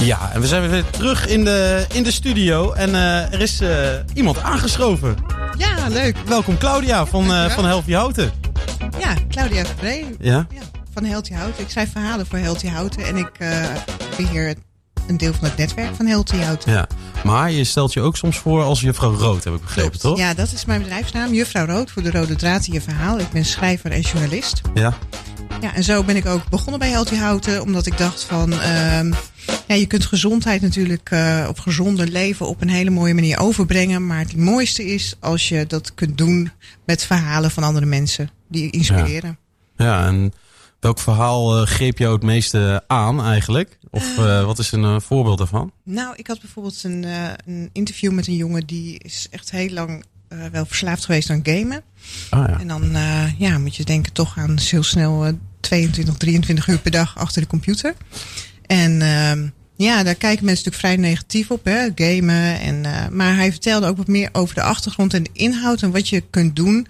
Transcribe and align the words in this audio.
Ja, 0.00 0.30
en 0.32 0.40
we 0.40 0.46
zijn 0.46 0.70
weer 0.70 0.84
terug 0.90 1.26
in 1.26 1.44
de, 1.44 1.86
in 1.92 2.02
de 2.02 2.10
studio. 2.10 2.72
En 2.72 2.90
uh, 2.90 3.32
er 3.32 3.40
is 3.40 3.60
uh, 3.60 3.68
iemand 4.14 4.42
aangeschoven. 4.42 5.16
Ja, 5.56 5.88
leuk. 5.88 6.16
Welkom 6.26 6.58
Claudia 6.58 7.06
van, 7.06 7.30
uh, 7.30 7.50
van 7.50 7.64
Healthy 7.64 7.92
Houten. 7.92 8.32
Ja, 8.98 9.14
Claudia 9.28 9.64
Verbree. 9.64 10.06
Ja? 10.18 10.46
ja? 10.54 10.60
Van 10.94 11.04
Healthy 11.04 11.32
Houten. 11.32 11.62
Ik 11.62 11.70
schrijf 11.70 11.92
verhalen 11.92 12.26
voor 12.26 12.38
Healthy 12.38 12.68
Houten. 12.68 13.06
En 13.06 13.16
ik 13.16 13.30
beheer 14.16 14.54
een 15.06 15.16
deel 15.16 15.32
van 15.32 15.44
het 15.44 15.56
netwerk 15.56 15.94
van 15.94 16.06
Healthy 16.06 16.36
Houten. 16.36 16.72
Ja, 16.72 16.86
maar 17.24 17.50
je 17.50 17.64
stelt 17.64 17.92
je 17.92 18.00
ook 18.00 18.16
soms 18.16 18.38
voor 18.38 18.62
als 18.62 18.80
juffrouw 18.80 19.14
Rood, 19.14 19.44
heb 19.44 19.54
ik 19.54 19.60
begrepen, 19.60 19.90
Klopt. 19.90 20.00
toch? 20.00 20.18
Ja, 20.18 20.34
dat 20.34 20.52
is 20.52 20.64
mijn 20.64 20.82
bedrijfsnaam. 20.82 21.32
Juffrouw 21.32 21.66
Rood 21.66 21.90
voor 21.90 22.02
de 22.02 22.10
rode 22.10 22.36
draad 22.36 22.66
in 22.66 22.72
je 22.72 22.80
verhaal. 22.80 23.18
Ik 23.18 23.30
ben 23.30 23.44
schrijver 23.44 23.90
en 23.90 24.00
journalist. 24.00 24.60
Ja. 24.74 24.94
Ja, 25.60 25.74
en 25.74 25.84
zo 25.84 26.04
ben 26.04 26.16
ik 26.16 26.26
ook 26.26 26.48
begonnen 26.48 26.78
bij 26.78 26.90
Healthy 26.90 27.16
Houten. 27.16 27.62
Omdat 27.62 27.86
ik 27.86 27.98
dacht 27.98 28.24
van... 28.24 28.52
Uh, 29.48 29.54
ja, 29.66 29.74
je 29.74 29.86
kunt 29.86 30.04
gezondheid 30.04 30.60
natuurlijk 30.60 31.10
uh, 31.10 31.46
of 31.50 31.58
gezonder 31.58 32.08
leven 32.08 32.46
op 32.46 32.60
een 32.60 32.68
hele 32.68 32.90
mooie 32.90 33.14
manier 33.14 33.38
overbrengen. 33.38 34.06
Maar 34.06 34.18
het 34.18 34.36
mooiste 34.36 34.84
is 34.84 35.14
als 35.20 35.48
je 35.48 35.66
dat 35.66 35.94
kunt 35.94 36.18
doen 36.18 36.50
met 36.84 37.04
verhalen 37.04 37.50
van 37.50 37.62
andere 37.62 37.86
mensen. 37.86 38.30
Die 38.48 38.70
inspireren. 38.70 39.38
Ja, 39.76 39.84
ja 39.84 40.06
en 40.06 40.32
welk 40.80 40.98
verhaal 40.98 41.60
uh, 41.60 41.66
greep 41.66 41.98
jou 41.98 42.14
het 42.14 42.22
meeste 42.22 42.84
aan 42.86 43.24
eigenlijk? 43.24 43.78
Of 43.90 44.18
uh, 44.18 44.44
wat 44.44 44.58
is 44.58 44.72
een 44.72 44.82
uh, 44.82 45.00
voorbeeld 45.00 45.38
daarvan? 45.38 45.72
Nou, 45.84 46.14
ik 46.16 46.26
had 46.26 46.40
bijvoorbeeld 46.40 46.84
een, 46.84 47.02
uh, 47.02 47.30
een 47.46 47.70
interview 47.72 48.12
met 48.12 48.26
een 48.26 48.36
jongen 48.36 48.66
die 48.66 48.98
is 48.98 49.26
echt 49.30 49.50
heel 49.50 49.70
lang 49.70 50.04
wel 50.52 50.66
verslaafd 50.66 51.04
geweest 51.04 51.30
aan 51.30 51.40
gamen. 51.42 51.82
Oh, 52.30 52.44
ja. 52.48 52.60
En 52.60 52.68
dan 52.68 52.92
ja, 53.38 53.58
moet 53.58 53.76
je 53.76 53.84
denken 53.84 54.12
toch 54.12 54.38
aan 54.38 54.58
heel 54.58 54.82
snel 54.82 55.38
22, 55.60 56.16
23 56.16 56.66
uur 56.66 56.78
per 56.78 56.90
dag 56.90 57.18
achter 57.18 57.42
de 57.42 57.48
computer. 57.48 57.94
En 58.70 59.02
ehm, 59.02 59.48
ja, 59.76 60.02
daar 60.02 60.14
kijken 60.14 60.44
mensen 60.44 60.64
natuurlijk 60.64 60.76
vrij 60.76 60.96
negatief 60.96 61.50
op, 61.50 61.64
hè, 61.64 61.88
gamen. 61.94 62.60
En, 62.60 62.80
maar 63.16 63.36
hij 63.36 63.50
vertelde 63.50 63.86
ook 63.86 63.96
wat 63.96 64.06
meer 64.06 64.28
over 64.32 64.54
de 64.54 64.62
achtergrond 64.62 65.14
en 65.14 65.22
de 65.22 65.30
inhoud 65.32 65.82
en 65.82 65.90
wat 65.90 66.08
je 66.08 66.22
kunt 66.30 66.56
doen 66.56 66.86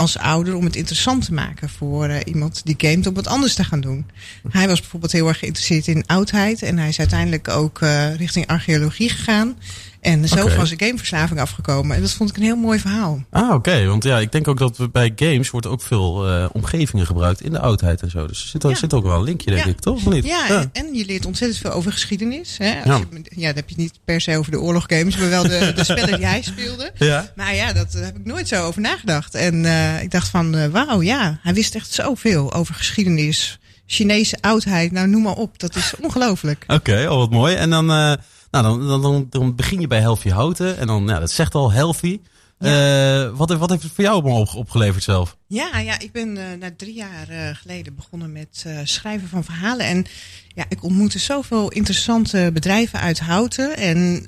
als 0.00 0.18
ouder 0.18 0.56
om 0.56 0.64
het 0.64 0.76
interessant 0.76 1.24
te 1.24 1.32
maken 1.32 1.68
voor 1.68 2.08
uh, 2.08 2.16
iemand 2.24 2.60
die 2.64 2.74
gamet 2.78 3.06
om 3.06 3.14
wat 3.14 3.26
anders 3.26 3.54
te 3.54 3.64
gaan 3.64 3.80
doen. 3.80 4.06
Hij 4.48 4.68
was 4.68 4.80
bijvoorbeeld 4.80 5.12
heel 5.12 5.28
erg 5.28 5.38
geïnteresseerd 5.38 5.86
in 5.86 6.06
oudheid 6.06 6.62
en 6.62 6.78
hij 6.78 6.88
is 6.88 6.98
uiteindelijk 6.98 7.48
ook 7.48 7.80
uh, 7.80 8.14
richting 8.14 8.46
archeologie 8.46 9.08
gegaan. 9.08 9.56
En 10.00 10.28
zo 10.28 10.46
van 10.48 10.66
zijn 10.66 10.80
gameverslaving 10.80 11.40
afgekomen. 11.40 11.96
En 11.96 12.02
dat 12.02 12.12
vond 12.12 12.30
ik 12.30 12.36
een 12.36 12.42
heel 12.42 12.56
mooi 12.56 12.78
verhaal. 12.78 13.24
Ah, 13.30 13.54
oké. 13.54 13.84
Want 13.86 14.04
ja, 14.04 14.18
ik 14.18 14.32
denk 14.32 14.48
ook 14.48 14.58
dat 14.58 14.76
we 14.76 14.88
bij 14.88 15.12
games 15.16 15.50
wordt 15.50 15.66
ook 15.66 15.82
veel 15.82 16.28
uh, 16.30 16.46
omgevingen 16.52 17.06
gebruikt 17.06 17.40
in 17.42 17.50
de 17.52 17.58
oudheid 17.60 18.02
en 18.02 18.10
zo. 18.10 18.26
Dus 18.26 18.42
er 18.42 18.48
zit, 18.48 18.62
er 18.64 18.70
Ja. 18.70 18.76
zit 18.76 18.94
ook 18.94 19.04
wel 19.04 19.16
een 19.16 19.22
linkje, 19.24 19.50
denk 19.50 19.64
Ja. 19.64 19.70
ik, 19.70 19.80
toch? 19.80 19.96
Of 20.06 20.12
niet? 20.12 20.24
Ja, 20.24 20.44
ja. 20.48 20.64
en 20.72 20.94
je 20.94 21.04
leert 21.06 21.26
ontzettend 21.26 21.60
veel 21.60 21.70
over 21.72 21.92
geschiedenis. 21.92 22.54
Hè? 22.58 22.74
Als 22.76 22.84
Ja. 22.84 23.00
Je, 23.12 23.22
ja, 23.40 23.46
dan 23.46 23.56
heb 23.56 23.68
je 23.68 23.74
niet 23.76 23.98
per 24.04 24.20
se 24.20 24.36
over 24.36 24.50
de 24.50 24.60
oorloggames, 24.60 25.16
maar 25.16 25.28
wel 25.28 25.42
de, 25.42 25.72
de 25.74 25.84
spellen 25.84 26.16
die 26.16 26.26
hij 26.26 26.42
speelde. 26.42 26.90
Ja. 26.98 27.32
Maar 27.36 27.54
ja, 27.54 27.72
dat 27.72 27.92
heb 27.92 28.16
ik 28.16 28.24
nooit 28.24 28.48
zo 28.48 28.64
over 28.66 28.80
nagedacht. 28.80 29.34
En 29.34 29.64
uh, 29.64 30.02
ik 30.02 30.10
dacht 30.10 30.28
van, 30.28 30.56
uh, 30.56 30.66
wauw, 30.66 31.02
ja, 31.02 31.38
hij 31.42 31.54
wist 31.54 31.74
echt 31.74 31.92
zoveel 31.92 32.52
over 32.52 32.74
geschiedenis. 32.74 33.58
Chinese 33.86 34.36
oudheid, 34.40 34.92
nou 34.92 35.08
noem 35.08 35.22
maar 35.22 35.34
op. 35.36 35.58
Dat 35.58 35.76
is 35.76 35.92
ongelooflijk. 36.02 36.64
Oké, 36.66 37.06
al 37.06 37.18
wat 37.18 37.30
mooi. 37.30 37.54
En 37.54 37.70
dan, 37.70 38.18
nou, 38.50 38.64
dan, 38.64 38.88
dan, 38.88 39.02
dan, 39.02 39.26
dan 39.30 39.54
begin 39.54 39.80
je 39.80 39.86
bij 39.86 40.00
Healthy 40.00 40.28
Houten. 40.28 40.78
En 40.78 40.86
dan, 40.86 41.06
ja, 41.06 41.18
dat 41.18 41.30
zegt 41.30 41.54
al 41.54 41.72
healthy. 41.72 42.20
Uh, 42.58 43.30
wat, 43.36 43.50
wat 43.50 43.70
heeft 43.70 43.82
het 43.82 43.92
voor 43.92 44.04
jou 44.04 44.24
op, 44.24 44.54
opgeleverd 44.54 45.02
zelf? 45.02 45.36
Ja, 45.46 45.78
ja 45.78 45.98
ik 45.98 46.12
ben 46.12 46.36
uh, 46.36 46.44
na 46.58 46.70
drie 46.76 46.94
jaar 46.94 47.30
uh, 47.30 47.48
geleden 47.52 47.94
begonnen 47.94 48.32
met 48.32 48.66
schrijven 48.84 49.28
van 49.28 49.44
verhalen. 49.44 49.86
En 49.86 50.06
ja, 50.54 50.64
ik 50.68 50.84
ontmoette 50.84 51.18
zoveel 51.18 51.70
interessante 51.70 52.50
bedrijven 52.52 53.00
uit 53.00 53.20
Houten. 53.20 53.76
En 53.76 54.26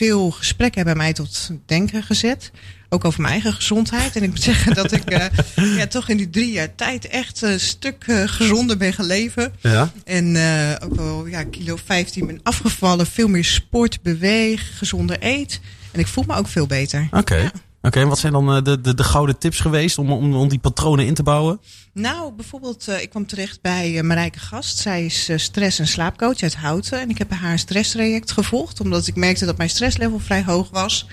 veel 0.00 0.30
gesprekken 0.30 0.76
hebben 0.76 0.96
mij 1.02 1.12
tot 1.12 1.50
denken 1.66 2.02
gezet. 2.02 2.50
Ook 2.88 3.04
over 3.04 3.20
mijn 3.20 3.32
eigen 3.32 3.52
gezondheid. 3.52 4.16
En 4.16 4.22
ik 4.22 4.28
moet 4.28 4.42
zeggen 4.52 4.74
dat 4.74 4.92
ik 4.92 5.12
uh, 5.12 5.76
ja, 5.76 5.86
toch 5.86 6.08
in 6.08 6.16
die 6.16 6.30
drie 6.30 6.52
jaar 6.52 6.74
tijd 6.74 7.08
echt 7.08 7.42
een 7.42 7.60
stuk 7.60 8.06
uh, 8.06 8.22
gezonder 8.26 8.76
ben 8.76 8.92
gaan 8.92 9.06
leven. 9.06 9.52
Ja. 9.60 9.92
En 10.04 10.34
uh, 10.34 10.74
ook 10.84 10.94
wel 10.94 11.26
ja, 11.26 11.44
kilo 11.44 11.76
15 11.84 12.26
ben 12.26 12.40
afgevallen. 12.42 13.06
Veel 13.06 13.28
meer 13.28 13.44
sport, 13.44 14.02
beweeg, 14.02 14.78
gezonder 14.78 15.16
eet. 15.20 15.60
En 15.90 16.00
ik 16.00 16.06
voel 16.06 16.24
me 16.26 16.36
ook 16.36 16.48
veel 16.48 16.66
beter. 16.66 17.06
Oké. 17.06 17.18
Okay. 17.18 17.42
Ja. 17.42 17.52
Oké, 17.82 18.00
en 18.00 18.08
wat 18.08 18.18
zijn 18.18 18.32
dan 18.32 18.56
uh, 18.56 18.62
de, 18.62 18.80
de, 18.80 18.94
de 18.94 19.04
gouden 19.04 19.38
tips 19.38 19.60
geweest 19.60 19.98
om, 19.98 20.12
om, 20.12 20.34
om 20.34 20.48
die 20.48 20.58
patronen 20.58 21.06
in 21.06 21.14
te 21.14 21.22
bouwen? 21.22 21.60
Nou, 21.92 22.32
bijvoorbeeld, 22.32 22.88
uh, 22.88 23.02
ik 23.02 23.10
kwam 23.10 23.26
terecht 23.26 23.60
bij 23.60 23.92
uh, 23.92 24.02
Marijke 24.02 24.38
Gast. 24.38 24.78
Zij 24.78 25.04
is 25.04 25.32
stress- 25.36 25.78
en 25.78 25.88
slaapcoach 25.88 26.42
uit 26.42 26.54
Houten. 26.54 27.00
En 27.00 27.10
ik 27.10 27.18
heb 27.18 27.30
haar 27.30 27.52
een 27.52 27.58
stresstraject 27.58 28.32
gevolgd, 28.32 28.80
omdat 28.80 29.06
ik 29.06 29.16
merkte 29.16 29.44
dat 29.44 29.56
mijn 29.56 29.70
stresslevel 29.70 30.18
vrij 30.18 30.44
hoog 30.44 30.70
was. 30.70 31.06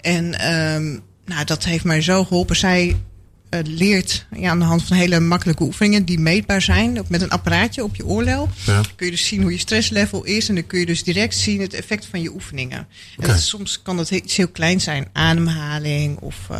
En 0.00 0.52
um, 0.52 1.02
nou, 1.24 1.44
dat 1.44 1.64
heeft 1.64 1.84
mij 1.84 2.00
zo 2.00 2.24
geholpen. 2.24 2.56
Zij 2.56 2.96
leert 3.64 4.26
ja, 4.36 4.50
aan 4.50 4.58
de 4.58 4.64
hand 4.64 4.82
van 4.82 4.96
hele 4.96 5.20
makkelijke 5.20 5.62
oefeningen 5.62 6.04
die 6.04 6.18
meetbaar 6.18 6.62
zijn. 6.62 6.98
Ook 6.98 7.08
met 7.08 7.22
een 7.22 7.30
apparaatje 7.30 7.84
op 7.84 7.96
je 7.96 8.06
oorlel. 8.06 8.48
Ja. 8.66 8.80
Kun 8.96 9.06
je 9.06 9.12
dus 9.12 9.26
zien 9.26 9.42
hoe 9.42 9.52
je 9.52 9.58
stresslevel 9.58 10.24
is. 10.24 10.48
En 10.48 10.54
dan 10.54 10.66
kun 10.66 10.78
je 10.78 10.86
dus 10.86 11.04
direct 11.04 11.36
zien 11.36 11.60
het 11.60 11.74
effect 11.74 12.06
van 12.06 12.22
je 12.22 12.32
oefeningen. 12.32 12.86
En 13.18 13.38
soms 13.38 13.82
kan 13.82 13.96
dat 13.96 14.10
iets 14.10 14.36
heel 14.36 14.48
klein 14.48 14.80
zijn. 14.80 15.08
Ademhaling 15.12 16.18
of 16.18 16.36
uh, 16.50 16.58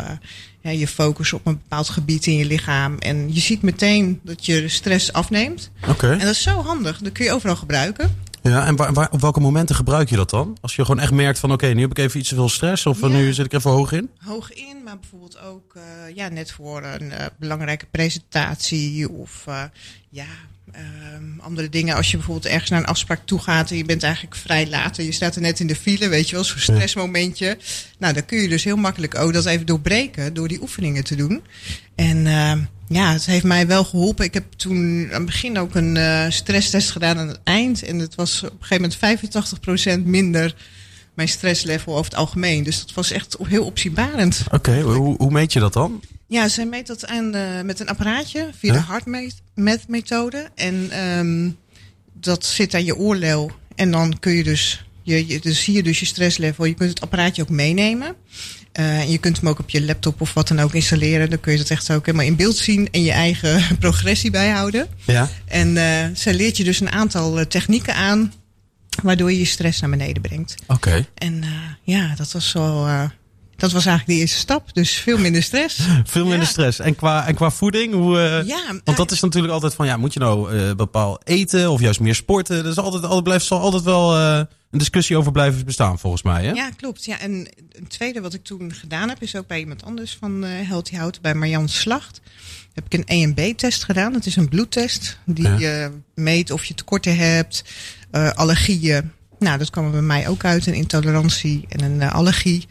ja, 0.61 0.69
je 0.69 0.87
focus 0.87 1.33
op 1.33 1.45
een 1.45 1.59
bepaald 1.61 1.89
gebied 1.89 2.25
in 2.25 2.37
je 2.37 2.45
lichaam. 2.45 2.97
En 2.97 3.33
je 3.33 3.39
ziet 3.39 3.61
meteen 3.61 4.19
dat 4.23 4.45
je 4.45 4.69
stress 4.69 5.13
afneemt. 5.13 5.71
Oké. 5.87 6.11
En 6.11 6.19
dat 6.19 6.29
is 6.29 6.41
zo 6.41 6.61
handig. 6.61 6.97
Dat 6.97 7.11
kun 7.11 7.25
je 7.25 7.31
overal 7.31 7.55
gebruiken. 7.55 8.15
Ja, 8.43 8.65
en 8.65 8.75
waar, 8.75 8.93
waar, 8.93 9.11
op 9.11 9.21
welke 9.21 9.39
momenten 9.39 9.75
gebruik 9.75 10.09
je 10.09 10.15
dat 10.15 10.29
dan? 10.29 10.57
Als 10.61 10.75
je 10.75 10.85
gewoon 10.85 10.99
echt 10.99 11.11
merkt 11.11 11.39
van 11.39 11.51
oké, 11.51 11.67
nu 11.67 11.81
heb 11.81 11.91
ik 11.91 11.97
even 11.97 12.19
iets 12.19 12.29
te 12.29 12.35
veel 12.35 12.49
stress 12.49 12.85
of 12.85 13.01
Ja. 13.01 13.07
nu 13.07 13.33
zit 13.33 13.45
ik 13.45 13.53
even 13.53 13.71
hoog 13.71 13.91
in? 13.91 14.09
Hoog 14.17 14.53
in, 14.53 14.83
maar 14.83 14.99
bijvoorbeeld 14.99 15.41
ook 15.41 15.73
uh, 15.77 16.15
ja, 16.15 16.27
net 16.27 16.51
voor 16.51 16.83
een 16.83 17.03
uh, 17.03 17.25
belangrijke 17.37 17.85
presentatie 17.91 19.09
of 19.09 19.45
uh, 19.49 19.63
ja, 20.09 20.25
um, 21.15 21.39
andere 21.39 21.69
dingen. 21.69 21.95
Als 21.95 22.11
je 22.11 22.17
bijvoorbeeld 22.17 22.53
ergens 22.53 22.69
naar 22.69 22.79
een 22.79 22.85
afspraak 22.85 23.21
toe 23.25 23.39
gaat 23.39 23.71
en 23.71 23.77
je 23.77 23.85
bent 23.85 24.03
eigenlijk 24.03 24.35
vrij 24.35 24.69
laat 24.69 24.97
en 24.97 25.05
je 25.05 25.11
staat 25.11 25.35
er 25.35 25.41
net 25.41 25.59
in 25.59 25.67
de 25.67 25.75
file, 25.75 26.07
weet 26.07 26.29
je 26.29 26.35
wel, 26.35 26.43
zo'n 26.43 26.59
stressmomentje. 26.59 27.57
Nou, 27.97 28.13
dan 28.13 28.25
kun 28.25 28.41
je 28.41 28.47
dus 28.47 28.63
heel 28.63 28.75
makkelijk 28.75 29.15
ook 29.15 29.33
dat 29.33 29.45
even 29.45 29.65
doorbreken 29.65 30.33
door 30.33 30.47
die 30.47 30.61
oefeningen 30.61 31.03
te 31.03 31.15
doen. 31.15 31.41
En 31.95 32.25
uh, 32.25 32.53
ja, 32.93 33.13
het 33.13 33.25
heeft 33.25 33.43
mij 33.43 33.67
wel 33.67 33.83
geholpen. 33.83 34.25
Ik 34.25 34.33
heb 34.33 34.51
toen 34.51 35.07
aan 35.11 35.17
het 35.17 35.25
begin 35.25 35.57
ook 35.57 35.75
een 35.75 35.95
uh, 35.95 36.25
stresstest 36.29 36.91
gedaan 36.91 37.17
aan 37.17 37.27
het 37.27 37.39
eind. 37.43 37.83
En 37.83 37.99
het 37.99 38.15
was 38.15 38.43
op 38.43 38.51
een 38.51 38.65
gegeven 38.65 38.93
moment 39.01 40.03
85% 40.03 40.05
minder 40.05 40.55
mijn 41.13 41.27
stresslevel 41.27 41.93
over 41.93 42.11
het 42.11 42.19
algemeen. 42.19 42.63
Dus 42.63 42.79
dat 42.79 42.93
was 42.93 43.11
echt 43.11 43.37
heel 43.43 43.65
opzienbarend. 43.65 44.41
Oké, 44.45 44.55
okay, 44.55 44.81
hoe, 44.81 45.15
hoe 45.17 45.31
meet 45.31 45.53
je 45.53 45.59
dat 45.59 45.73
dan? 45.73 46.01
Ja, 46.27 46.47
zij 46.47 46.65
meet 46.65 46.87
dat 46.87 47.07
aan, 47.07 47.35
uh, 47.35 47.61
met 47.61 47.79
een 47.79 47.89
apparaatje 47.89 48.49
via 48.57 48.73
Huh? 48.73 48.81
de 48.81 48.91
HeartMath-methode. 48.91 50.49
En 50.55 50.99
um, 51.17 51.57
dat 52.13 52.45
zit 52.45 52.73
aan 52.73 52.85
je 52.85 52.95
oorlel. 52.95 53.51
En 53.75 53.91
dan 53.91 54.19
kun 54.19 54.31
je 54.31 54.43
dus, 54.43 54.85
je, 55.01 55.27
je, 55.27 55.39
dus 55.39 55.63
zie 55.63 55.73
je 55.73 55.83
dus 55.83 55.99
je 55.99 56.05
stresslevel. 56.05 56.65
Je 56.65 56.73
kunt 56.73 56.89
het 56.89 57.01
apparaatje 57.01 57.41
ook 57.41 57.49
meenemen. 57.49 58.15
Uh, 58.79 58.99
en 58.99 59.11
je 59.11 59.17
kunt 59.17 59.37
hem 59.39 59.49
ook 59.49 59.59
op 59.59 59.69
je 59.69 59.85
laptop 59.85 60.21
of 60.21 60.33
wat 60.33 60.47
dan 60.47 60.59
ook 60.59 60.73
installeren. 60.73 61.29
Dan 61.29 61.39
kun 61.39 61.51
je 61.51 61.57
dat 61.57 61.69
echt 61.69 61.91
ook 61.91 62.05
helemaal 62.05 62.27
in 62.27 62.35
beeld 62.35 62.55
zien 62.55 62.87
en 62.91 63.03
je 63.03 63.11
eigen 63.11 63.63
progressie 63.79 64.31
bijhouden. 64.31 64.87
Ja. 65.05 65.29
En 65.45 65.75
uh, 65.75 66.05
zij 66.13 66.33
leert 66.33 66.57
je 66.57 66.63
dus 66.63 66.79
een 66.79 66.91
aantal 66.91 67.39
uh, 67.39 67.45
technieken 67.45 67.95
aan, 67.95 68.33
waardoor 69.03 69.31
je 69.31 69.39
je 69.39 69.45
stress 69.45 69.81
naar 69.81 69.89
beneden 69.89 70.21
brengt. 70.21 70.55
Oké. 70.61 70.73
Okay. 70.73 71.07
En 71.15 71.43
ja, 71.83 72.13
dat 72.15 72.31
was 72.31 72.53
wel. 72.53 72.87
Dat 73.63 73.71
was 73.71 73.85
eigenlijk 73.85 74.17
de 74.17 74.23
eerste 74.25 74.39
stap. 74.39 74.73
Dus 74.73 74.93
veel 74.93 75.17
minder 75.17 75.43
stress. 75.43 75.79
veel 76.03 76.25
minder 76.25 76.41
ja. 76.41 76.45
stress. 76.45 76.79
En 76.79 76.95
qua, 76.95 77.27
en 77.27 77.35
qua 77.35 77.51
voeding? 77.51 77.93
Hoe, 77.93 78.17
uh, 78.17 78.47
ja, 78.47 78.61
want 78.83 78.97
dat 78.97 79.11
is 79.11 79.19
natuurlijk 79.19 79.53
altijd 79.53 79.73
van, 79.73 79.85
ja, 79.85 79.97
moet 79.97 80.13
je 80.13 80.19
nou 80.19 80.55
uh, 80.55 80.73
bepaald 80.73 81.21
eten 81.23 81.71
of 81.71 81.81
juist 81.81 81.99
meer 81.99 82.15
sporten? 82.15 82.57
Er 82.57 82.65
is 82.65 82.77
altijd, 82.77 83.03
altijd, 83.03 83.23
blijft, 83.23 83.45
zal 83.45 83.59
altijd 83.59 83.83
wel 83.83 84.17
een 84.17 84.47
discussie 84.69 85.17
over 85.17 85.31
blijven 85.31 85.65
bestaan, 85.65 85.99
volgens 85.99 86.21
mij. 86.21 86.45
Hè? 86.45 86.51
Ja, 86.51 86.69
klopt. 86.69 87.05
Ja, 87.05 87.19
en 87.19 87.31
een 87.71 87.87
tweede 87.87 88.21
wat 88.21 88.33
ik 88.33 88.43
toen 88.43 88.73
gedaan 88.73 89.09
heb, 89.09 89.21
is 89.21 89.35
ook 89.35 89.47
bij 89.47 89.59
iemand 89.59 89.83
anders 89.83 90.17
van 90.19 90.43
Healthy 90.43 90.95
Hout, 90.95 91.21
bij 91.21 91.35
Marjan 91.35 91.69
Slacht. 91.69 92.21
Heb 92.73 92.85
ik 92.85 92.93
een 92.93 93.05
EMB-test 93.05 93.83
gedaan. 93.83 94.13
Dat 94.13 94.25
is 94.25 94.35
een 94.35 94.49
bloedtest 94.49 95.17
die 95.25 95.57
ja. 95.57 95.91
meet 96.15 96.51
of 96.51 96.65
je 96.65 96.73
tekorten 96.73 97.17
hebt, 97.17 97.63
allergieën. 98.11 99.11
Nou, 99.43 99.57
dat 99.57 99.69
kwam 99.69 99.85
er 99.85 99.91
bij 99.91 100.01
mij 100.01 100.27
ook 100.27 100.45
uit. 100.45 100.65
Een 100.65 100.73
intolerantie 100.73 101.65
en 101.69 101.83
een 101.83 101.95
uh, 101.95 102.13
allergie. 102.13 102.67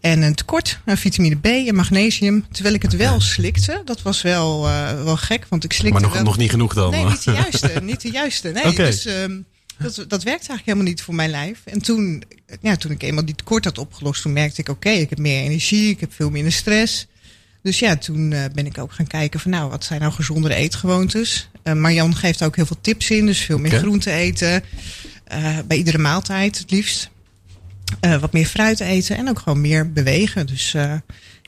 En 0.00 0.22
een 0.22 0.34
tekort 0.34 0.78
aan 0.84 0.96
vitamine 0.96 1.36
B 1.36 1.46
en 1.46 1.74
magnesium. 1.74 2.44
Terwijl 2.50 2.74
ik 2.74 2.82
het 2.82 2.96
wel 2.96 3.20
slikte. 3.20 3.82
Dat 3.84 4.02
was 4.02 4.22
wel, 4.22 4.68
uh, 4.68 5.02
wel 5.02 5.16
gek, 5.16 5.46
want 5.48 5.64
ik 5.64 5.72
slikte 5.72 5.92
Maar 5.92 6.02
nog, 6.02 6.12
wel... 6.12 6.22
nog 6.22 6.36
niet 6.36 6.50
genoeg 6.50 6.74
dan? 6.74 6.90
Nee, 6.90 7.04
niet 7.04 7.24
de 7.24 7.32
juiste. 7.32 7.80
niet 7.82 8.00
de 8.00 8.10
juiste. 8.10 8.48
Nee, 8.48 8.66
okay. 8.66 8.86
dus 8.86 9.06
um, 9.06 9.44
dat, 9.78 9.94
dat 9.94 10.22
werkte 10.22 10.48
eigenlijk 10.48 10.64
helemaal 10.64 10.86
niet 10.86 11.02
voor 11.02 11.14
mijn 11.14 11.30
lijf. 11.30 11.60
En 11.64 11.82
toen, 11.82 12.22
ja, 12.60 12.76
toen 12.76 12.90
ik 12.90 13.02
eenmaal 13.02 13.24
die 13.24 13.34
tekort 13.34 13.64
had 13.64 13.78
opgelost, 13.78 14.22
toen 14.22 14.32
merkte 14.32 14.60
ik... 14.60 14.68
oké, 14.68 14.88
okay, 14.88 15.00
ik 15.00 15.10
heb 15.10 15.18
meer 15.18 15.42
energie, 15.42 15.90
ik 15.90 16.00
heb 16.00 16.12
veel 16.14 16.30
minder 16.30 16.52
stress... 16.52 17.06
Dus 17.66 17.78
ja, 17.78 17.96
toen 17.96 18.30
uh, 18.30 18.44
ben 18.54 18.66
ik 18.66 18.78
ook 18.78 18.92
gaan 18.92 19.06
kijken 19.06 19.40
van 19.40 19.50
nou, 19.50 19.70
wat 19.70 19.84
zijn 19.84 20.00
nou 20.00 20.12
gezondere 20.12 20.54
eetgewoontes. 20.54 21.48
Uh, 21.64 21.74
Marjan 21.74 22.16
geeft 22.16 22.42
ook 22.42 22.56
heel 22.56 22.66
veel 22.66 22.78
tips 22.80 23.10
in, 23.10 23.26
dus 23.26 23.38
veel 23.38 23.58
meer 23.58 23.66
Okay. 23.66 23.78
groente 23.78 24.10
eten. 24.10 24.62
Eh, 25.26 25.58
bij 25.66 25.76
iedere 25.76 25.98
maaltijd 25.98 26.58
het 26.58 26.70
liefst. 26.70 27.10
Eh, 28.00 28.20
wat 28.20 28.32
meer 28.32 28.46
fruit 28.46 28.80
eten 28.80 29.16
en 29.16 29.28
ook 29.28 29.38
gewoon 29.38 29.60
meer 29.60 29.92
bewegen. 29.92 30.46
Dus 30.46 30.74
eh, 30.74 30.94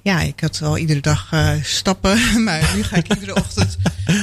ja, 0.03 0.21
ik 0.21 0.41
had 0.41 0.63
al 0.63 0.79
iedere 0.79 1.01
dag 1.01 1.33
stappen. 1.63 2.19
Maar 2.45 2.73
nu 2.77 2.83
ga 2.83 2.97
ik 2.97 3.15
iedere 3.15 3.35
ochtend 3.45 3.77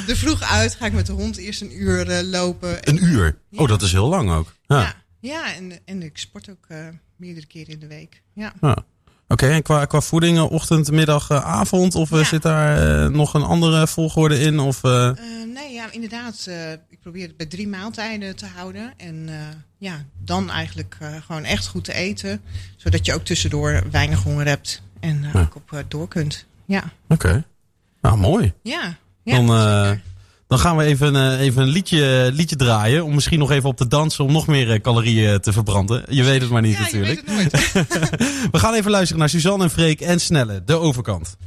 er 0.08 0.18
vroeg 0.18 0.42
uit. 0.42 0.76
Ga 0.76 0.86
ik 0.86 0.94
met 0.94 1.06
de 1.06 1.12
hond 1.12 1.38
eerst 1.38 1.62
een 1.62 1.82
uur 1.82 2.24
lopen. 2.24 2.84
En, 2.84 2.96
Een 2.96 3.04
uur? 3.04 3.38
Ja. 3.50 3.62
Oh, 3.62 3.68
dat 3.68 3.82
is 3.82 3.92
heel 3.92 4.08
lang 4.08 4.32
ook. 4.32 4.56
Ja. 4.68 4.80
Ja, 4.80 4.96
ja 5.20 5.56
en, 5.56 5.80
en 5.86 6.04
ik 6.04 6.18
sport 6.18 6.50
ook 6.50 6.68
meerdere 7.16 7.46
keren 7.48 7.74
in 7.74 7.80
de 7.80 7.88
week. 7.88 8.22
Ja. 8.34 8.54
Ja. 8.62 8.86
Oké, 9.28 9.48
en 9.50 9.62
qua, 9.62 9.86
qua 9.86 10.02
voeding, 10.02 10.38
eh, 10.38 10.52
ochtend, 10.52 10.92
middag, 10.92 11.30
eh, 11.30 11.46
avond? 11.46 11.96
Of 11.96 12.12
eh, 12.12 12.18
Ja. 12.18 12.24
zit 12.24 12.42
daar 12.42 13.12
nog 13.12 13.34
een 13.34 13.44
andere 13.44 13.88
volgorde 13.88 14.40
in? 14.40 14.60
Of, 14.60 14.82
nee, 15.54 15.74
ja, 15.74 15.92
inderdaad. 15.92 16.48
ik 16.90 17.00
probeer 17.02 17.28
het 17.28 17.38
bij 17.38 17.46
drie 17.46 17.68
maaltijden 17.68 18.36
te 18.36 18.46
houden. 18.56 18.94
En 18.98 19.30
ja, 19.78 20.06
dan 20.24 20.50
eigenlijk 20.52 20.98
gewoon 21.28 21.44
echt 21.44 21.68
goed 21.68 21.84
te 21.84 21.94
eten. 21.94 22.42
Zodat 22.76 23.06
je 23.06 23.14
ook 23.14 23.24
tussendoor 23.26 23.84
weinig 23.92 24.24
honger 24.24 24.48
hebt. 24.48 24.82
En 25.00 25.26
Ja. 25.34 25.40
ook 25.42 25.56
op 25.56 25.84
door 25.88 26.08
kunt. 26.08 26.46
Ja, 26.66 26.84
Oké. 27.08 27.44
Nou, 28.02 28.18
mooi. 28.18 28.54
ja. 28.64 28.96
ja 29.24 29.36
dan. 29.36 29.46
Dan 30.48 30.60
gaan 30.60 30.78
we 30.78 30.84
even, 30.84 31.16
eh, 31.16 31.40
even 31.40 31.62
een 31.62 31.68
liedje, 31.68 32.30
liedje 32.34 32.56
draaien. 32.56 33.04
Om 33.04 33.14
misschien 33.14 33.40
nog 33.40 33.52
even 33.52 33.70
op 33.70 33.78
te 33.78 33.88
dansen. 33.88 34.24
Om 34.26 34.32
nog 34.32 34.48
meer 34.48 34.72
eh, 34.72 34.82
calorieën 34.82 35.40
te 35.40 35.54
verbranden. 35.54 36.04
Je 36.10 36.24
weet 36.24 36.42
het 36.42 36.50
maar 36.50 36.62
niet 36.62 36.78
ja, 36.78 36.82
natuurlijk. 36.82 37.24
je 37.26 37.36
weet 37.36 37.52
het 37.52 37.74
nooit. 37.74 38.10
We 38.52 38.60
gaan 38.60 38.74
even 38.74 38.92
luisteren 38.92 39.20
naar 39.20 39.30
Suzanne 39.30 39.64
en 39.64 39.70
Freek 39.70 40.02
en 40.02 40.20
Snelle. 40.20 40.64
De 40.66 40.74
overkant. 40.74 41.38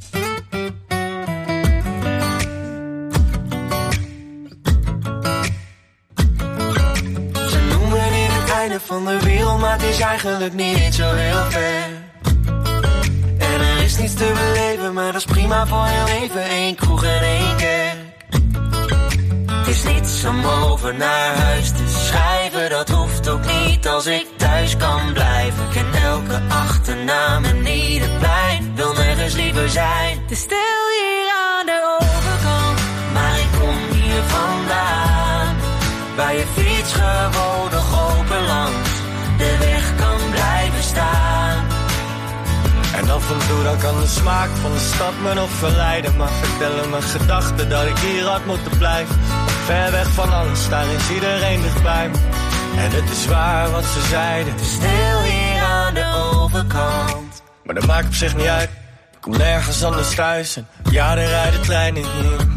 Ze 7.49 7.59
noemen 7.69 8.11
dit 8.11 8.31
het 8.31 8.49
einde 8.51 8.79
van 8.85 9.05
de 9.05 9.19
wereld, 9.23 9.59
maar 9.59 9.73
het 9.79 9.89
is 9.89 9.99
eigenlijk 9.99 10.53
niet 10.53 10.93
zo 10.93 11.13
heel 11.13 11.51
ver. 11.51 11.87
En 13.37 13.61
er 13.61 13.83
is 13.83 13.97
niets 13.97 14.13
te 14.13 14.31
beleven, 14.33 14.93
maar 14.93 15.11
dat 15.11 15.21
is 15.21 15.25
prima 15.25 15.67
voor 15.67 15.85
heel 15.85 16.21
even. 16.21 16.43
één 16.43 16.75
kroeg 16.75 17.03
en 17.03 17.21
één 17.21 17.55
kerk. 17.57 18.08
Is 19.79 19.85
niets 19.85 20.25
om 20.25 20.45
over 20.45 20.95
naar 20.95 21.35
huis 21.35 21.69
te 21.69 21.83
schrijven, 21.87 22.69
dat 22.69 22.89
hoeft 22.89 23.29
ook 23.29 23.41
niet 23.45 23.87
als 23.87 24.05
ik 24.05 24.25
thuis 24.37 24.77
kan 24.77 25.13
blijven. 25.13 25.63
Ik 25.63 25.69
ken 25.71 26.01
elke 26.03 26.41
achternaam 26.47 27.43
en 27.43 27.67
ieder 27.67 28.09
plein, 28.19 28.71
wil 28.75 28.93
nergens 28.93 29.33
liever 29.33 29.69
zijn. 29.69 30.19
Is 30.27 30.39
stil 30.39 30.83
hier 30.99 31.27
aan 31.49 31.65
de 31.65 31.97
overkant, 31.99 32.79
maar 33.13 33.39
ik 33.39 33.59
kom 33.59 33.99
hier 33.99 34.23
vandaan. 34.23 35.55
Waar 36.15 36.33
je 36.33 36.45
fiets 36.55 36.93
gewoon 36.93 37.71
nog 37.71 38.17
open 38.17 38.45
langs 38.45 38.89
de 39.37 39.57
weg 39.59 39.95
kan 39.95 40.29
blijven 40.31 40.83
staan. 40.83 41.65
En 42.95 43.09
af 43.09 43.31
en 43.31 43.47
toe 43.47 43.63
dan 43.63 43.77
kan 43.77 43.99
de 43.99 44.07
smaak 44.07 44.49
van 44.61 44.71
de 44.71 44.79
stad 44.93 45.13
me 45.23 45.33
nog 45.33 45.49
verleiden. 45.49 46.17
Maar 46.17 46.31
vertellen 46.41 46.89
mijn 46.89 47.03
gedachten 47.03 47.69
dat 47.69 47.85
ik 47.85 47.97
hier 47.97 48.23
had 48.23 48.45
moeten 48.45 48.77
blijven. 48.77 49.47
Ver 49.69 49.91
weg 49.91 50.07
van 50.07 50.33
alles, 50.33 50.69
daar 50.69 50.87
is 50.87 51.09
iedereen 51.09 51.61
dichtbij. 51.61 52.09
En 52.77 52.91
het 52.91 53.09
is 53.09 53.25
waar 53.25 53.71
wat 53.71 53.83
ze 53.83 54.01
zeiden. 54.09 54.53
Stil 54.63 55.21
hier 55.21 55.61
aan 55.61 55.93
de 55.93 56.31
overkant. 56.35 57.43
Maar 57.63 57.75
dat 57.75 57.85
maakt 57.85 58.07
op 58.07 58.13
zich 58.13 58.35
niet 58.35 58.47
uit. 58.47 58.69
Ik 59.11 59.17
kom 59.19 59.37
nergens 59.37 59.83
anders 59.83 60.15
thuis. 60.15 60.55
En 60.55 60.67
ja, 60.91 61.17
er 61.17 61.27
rijden 61.27 61.61
treinen 61.61 62.03
hier. 62.03 62.47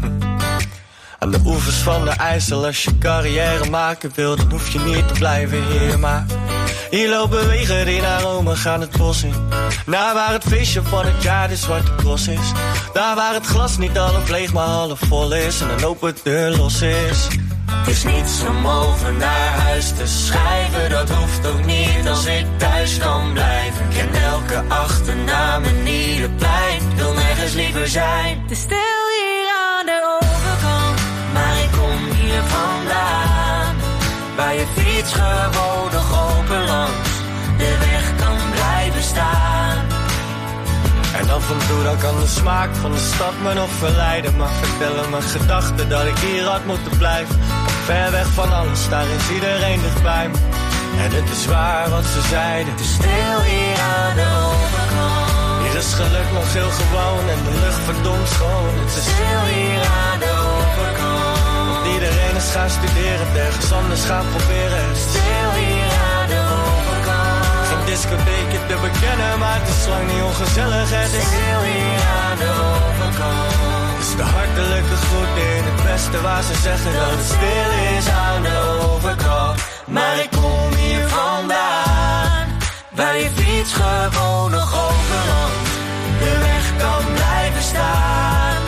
Aan 1.19 1.31
de 1.31 1.39
oevers 1.45 1.75
van 1.75 2.05
de 2.05 2.11
IJssel, 2.11 2.65
als 2.65 2.83
je 2.83 2.97
carrière 2.97 3.69
maken 3.69 4.11
wil, 4.15 4.35
dan 4.35 4.49
hoef 4.49 4.69
je 4.69 4.79
niet 4.79 5.07
te 5.07 5.13
blijven 5.13 5.63
hier. 5.67 5.99
Maar 5.99 6.25
hier 6.93 7.09
lopen 7.09 7.47
wegen 7.47 7.85
die 7.85 8.01
naar 8.01 8.21
Rome 8.21 8.55
gaan 8.55 8.81
het 8.81 8.97
bos 8.97 9.23
in. 9.23 9.33
Naar 9.85 10.13
waar 10.13 10.31
het 10.31 10.43
feestje 10.43 10.81
van 10.83 11.05
het 11.05 11.23
jaar 11.23 11.47
de 11.47 11.55
zwarte 11.55 11.95
cross 11.95 12.27
is. 12.27 12.51
Daar 12.93 13.15
waar 13.15 13.33
het 13.33 13.45
glas 13.45 13.77
niet 13.77 13.97
half 13.97 14.29
leeg, 14.29 14.53
maar 14.53 14.65
half 14.65 14.99
vol 14.99 15.33
is. 15.33 15.61
En 15.61 15.69
een 15.69 15.85
open 15.85 16.15
deur 16.23 16.57
los 16.57 16.81
is. 16.81 17.27
Het 17.71 17.87
is 17.87 18.03
niets 18.03 18.41
om 18.47 18.67
over 18.67 19.13
naar 19.13 19.59
huis 19.59 19.87
te 19.87 20.07
schrijven. 20.07 20.89
Dat 20.89 21.09
hoeft 21.09 21.47
ook 21.47 21.65
niet 21.65 22.07
als 22.07 22.25
ik 22.25 22.45
thuis 22.57 22.97
kan 22.97 23.33
blijven. 23.33 23.85
Ik 23.89 23.95
ken 23.95 24.21
elke 24.21 24.63
achternaam 24.67 25.63
en 25.63 25.87
ieder 25.87 26.29
plein. 26.29 26.95
Wil 26.95 27.13
nergens 27.13 27.53
liever 27.53 27.87
zijn. 27.87 28.41
Het 28.41 28.51
is 28.51 28.59
stil 28.59 29.03
hier 29.17 29.47
aan 29.69 29.85
de 29.85 30.19
overkant. 30.21 30.99
Maar 31.33 31.57
ik 31.63 31.71
kom 31.71 32.15
hier 32.15 32.41
vandaan. 32.43 33.75
Waar 34.35 34.53
je 34.53 34.65
fiets 34.75 35.13
gewoon 35.13 35.91
nog 35.91 36.11
open 36.11 36.22
af 41.43 41.51
en 41.51 41.67
toe 41.67 41.83
dan 41.83 41.97
kan 41.97 42.15
de 42.19 42.27
smaak 42.27 42.75
van 42.75 42.91
de 42.91 43.03
stad 43.13 43.33
me 43.43 43.53
nog 43.53 43.69
verleiden. 43.69 44.37
Maar 44.37 44.53
vertellen 44.61 45.09
mijn 45.09 45.23
gedachten 45.23 45.89
dat 45.89 46.05
ik 46.05 46.17
hier 46.17 46.43
had 46.43 46.65
moeten 46.65 46.97
blijven. 46.97 47.35
Ver 47.85 48.11
weg 48.11 48.27
van 48.27 48.53
alles, 48.53 48.89
daar 48.89 49.07
is 49.17 49.29
iedereen 49.35 49.81
dichtbij 49.81 50.27
me. 50.31 50.37
En 51.03 51.11
het 51.19 51.29
is 51.35 51.45
waar 51.45 51.89
wat 51.89 52.05
ze 52.13 52.21
zeiden. 52.35 52.71
Het 52.73 52.81
is 52.85 52.93
stil 52.99 53.39
hier 53.51 53.77
aan 53.95 54.15
de 54.21 54.29
overkant. 54.49 55.61
Hier 55.63 55.75
is 55.83 55.93
geluk 56.01 56.29
nog 56.37 56.47
heel 56.57 56.73
gewoon 56.81 57.23
en 57.33 57.41
de 57.47 57.53
lucht 57.63 57.83
verdomd 57.89 58.27
schoon. 58.35 58.73
Het 58.83 58.93
is 58.99 59.07
Stil 59.13 59.43
hier 59.55 59.83
aan 60.05 60.19
de 60.25 60.33
overkant. 60.53 61.85
iedereen 61.95 62.35
is 62.41 62.49
gaan 62.55 62.71
studeren, 62.77 63.27
ergens 63.45 63.71
anders 63.79 64.03
gaan 64.09 64.27
proberen. 64.33 64.81
Het 64.87 64.97
is 64.97 65.07
Stil 65.13 65.51
hier 65.61 65.92
discotheekje 67.93 68.59
te 68.69 68.77
bekennen, 68.87 69.39
maar 69.41 69.57
het 69.59 69.69
is 69.75 69.87
lang 69.91 70.05
niet 70.11 70.23
ongezellig. 70.29 70.87
Het 71.01 71.13
is 71.19 71.27
Stil 71.31 71.61
hier 71.71 72.01
aan 72.23 72.37
de 72.43 72.51
overkant. 72.77 73.97
Dus 73.99 74.11
de 74.19 74.27
hartelijke 74.35 74.97
groet 75.05 75.33
in 75.51 75.63
het 75.69 75.79
beste 75.89 76.17
waar 76.27 76.43
ze 76.49 76.55
zeggen 76.67 76.91
dat 76.99 77.11
het 77.15 77.25
stil 77.35 77.71
is 77.97 78.07
aan 78.25 78.41
de 78.47 78.57
overkant. 78.89 79.55
Maar 79.95 80.15
ik 80.25 80.31
kom 80.39 80.67
hier 80.83 81.05
vandaan. 81.17 82.43
Waar 82.97 83.17
je 83.23 83.29
fiets 83.37 83.73
gewoon 83.81 84.51
nog 84.57 84.69
overland. 84.87 85.55
De 86.21 86.33
weg 86.47 86.65
kan 86.83 87.03
blijven 87.19 87.63
staan. 87.71 88.61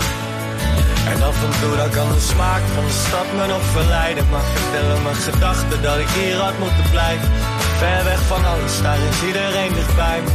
En 1.12 1.18
af 1.30 1.38
en 1.48 1.54
toe 1.62 1.74
dan 1.82 1.92
kan 1.98 2.10
de 2.18 2.24
smaak 2.34 2.64
van 2.76 2.86
de 2.90 2.98
stad 3.06 3.28
me 3.38 3.46
nog 3.56 3.66
verleiden. 3.78 4.26
Maar 4.32 4.46
vertellen 4.56 5.04
mijn 5.08 5.22
gedachten 5.30 5.80
dat 5.88 5.98
ik 6.04 6.10
hier 6.18 6.38
had 6.46 6.58
moeten 6.64 6.88
blijven. 6.96 7.30
Ver 7.78 8.04
weg 8.04 8.22
van 8.28 8.46
alles, 8.46 8.82
daar 8.82 8.98
is 8.98 9.24
iedereen 9.28 9.74
dichtbij 9.74 10.22
me. 10.22 10.30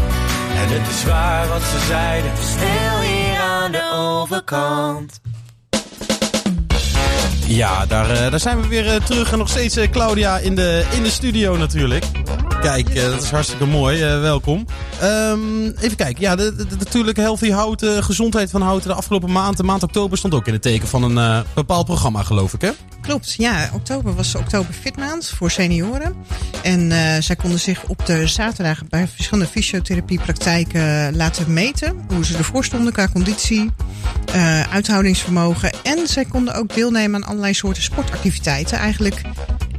En 0.54 0.68
het 0.68 0.88
is 0.88 1.04
waar 1.04 1.48
wat 1.48 1.62
ze 1.62 1.78
zeiden. 1.86 2.30
Stil 2.36 3.00
hier 3.00 3.40
aan 3.40 3.72
de 3.72 3.90
overkant. 3.94 5.20
Ja, 7.46 7.86
daar, 7.86 8.10
eh, 8.10 8.30
daar 8.30 8.40
zijn 8.40 8.60
we 8.60 8.68
weer 8.68 8.86
eh, 8.86 9.04
terug. 9.04 9.32
En 9.32 9.38
nog 9.38 9.48
steeds 9.48 9.76
eh, 9.76 9.90
Claudia 9.90 10.38
in 10.38 10.54
de, 10.54 10.86
in 10.92 11.02
de 11.02 11.10
studio 11.10 11.56
natuurlijk. 11.56 12.04
Kijk, 12.60 12.94
dat 12.94 13.22
is 13.22 13.30
hartstikke 13.30 13.66
mooi. 13.66 14.04
welkom. 14.04 14.66
Ehm, 15.00 15.64
even 15.64 15.96
kijken. 15.96 16.20
Ja, 16.20 16.36
de, 16.36 16.66
natuurlijk 16.78 17.16
Healthy 17.16 17.50
Houten, 17.50 18.04
gezondheid 18.04 18.50
van 18.50 18.62
Houten. 18.62 18.88
De 18.88 18.94
afgelopen 18.94 19.32
maand, 19.32 19.56
de 19.56 19.62
maand 19.62 19.82
oktober, 19.82 20.18
stond 20.18 20.34
ook 20.34 20.46
in 20.46 20.52
het 20.52 20.62
teken 20.62 20.88
van 20.88 21.16
een 21.16 21.44
bepaald 21.54 21.86
programma, 21.86 22.22
geloof 22.22 22.54
ik, 22.54 22.60
hè? 22.60 22.70
Klopt, 23.10 23.34
ja. 23.38 23.70
Oktober 23.74 24.14
was 24.14 24.34
oktober 24.34 24.74
fitmaand 24.74 25.28
voor 25.28 25.50
senioren. 25.50 26.14
En 26.62 26.92
eh, 26.92 27.20
zij 27.20 27.36
konden 27.36 27.58
zich 27.58 27.84
op 27.84 28.06
de 28.06 28.26
zaterdagen 28.26 28.86
bij 28.88 29.08
verschillende 29.08 29.50
fysiotherapiepraktijken 29.50 31.16
laten 31.16 31.52
meten. 31.52 32.04
Hoe 32.08 32.24
ze 32.24 32.36
ervoor 32.36 32.64
stonden 32.64 32.92
qua 32.92 33.08
conditie, 33.08 33.70
eh, 34.32 34.60
uithoudingsvermogen. 34.60 35.72
En 35.82 36.06
zij 36.06 36.24
konden 36.24 36.54
ook 36.54 36.74
deelnemen 36.74 37.22
aan 37.22 37.28
allerlei 37.28 37.54
soorten 37.54 37.82
sportactiviteiten. 37.82 38.78
Eigenlijk 38.78 39.22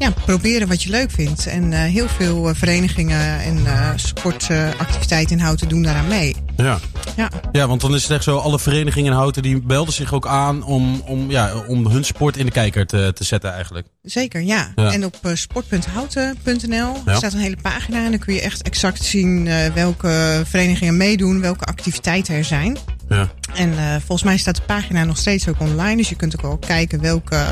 ja, 0.02 0.12
proberen 0.12 0.68
wat 0.68 0.84
je 0.84 0.90
leuk 0.90 1.12
vindt. 1.12 1.48
En 1.48 1.74
eh, 1.74 1.80
heel 1.80 2.08
veel 2.08 2.50
eh, 2.50 2.56
verenigingen 2.56 3.40
en 3.40 3.66
eh, 3.66 3.90
sportactiviteiten 3.96 5.38
in 5.38 5.44
Houten 5.44 5.70
doen 5.70 5.82
daaraan 5.82 6.08
mee. 6.08 6.36
Ja. 6.58 6.80
Ja. 7.16 7.30
Ja, 7.52 7.68
want 7.68 7.82
dan 7.82 7.96
is 7.96 8.02
het 8.04 8.12
echt 8.12 8.24
zo, 8.24 8.38
alle 8.38 8.60
verenigingen 8.60 9.12
in 9.12 9.18
Houten 9.18 9.42
die 9.42 9.62
belden 9.62 9.94
zich 9.94 10.14
ook 10.14 10.28
aan 10.28 10.64
om, 10.64 11.02
om, 11.06 11.32
ja, 11.32 11.52
om 11.68 11.88
hun 11.88 12.04
sport 12.06 12.38
in 12.38 12.46
de 12.46 12.52
kijker 12.52 12.86
te, 12.86 13.12
te 13.16 13.24
zetten 13.24 13.54
eigenlijk. 13.54 13.88
Zeker, 14.02 14.42
ja. 14.42 14.72
Ja. 14.76 14.92
En 14.92 15.06
op 15.06 15.18
eh, 15.22 15.36
sport.houten.nl 15.36 16.94
Ja. 17.06 17.16
staat 17.16 17.34
een 17.34 17.40
hele 17.40 17.58
pagina. 17.62 18.04
En 18.06 18.10
dan 18.12 18.20
kun 18.20 18.34
je 18.34 18.42
echt 18.42 18.62
exact 18.62 19.04
zien 19.04 19.48
eh, 19.48 19.74
welke 19.74 20.42
verenigingen 20.46 20.98
meedoen, 20.98 21.42
welke 21.42 21.66
activiteiten 21.66 22.36
er 22.36 22.46
zijn. 22.46 22.78
Ja. 23.10 23.30
En 23.54 23.78
eh, 23.78 23.96
volgens 23.96 24.24
mij 24.24 24.38
staat 24.38 24.56
de 24.56 24.62
pagina 24.62 25.04
nog 25.04 25.18
steeds 25.18 25.48
ook 25.48 25.60
online. 25.60 25.96
Dus 25.96 26.10
je 26.10 26.16
kunt 26.16 26.36
ook 26.36 26.42
wel 26.42 26.58
kijken 26.58 27.02
welke 27.02 27.46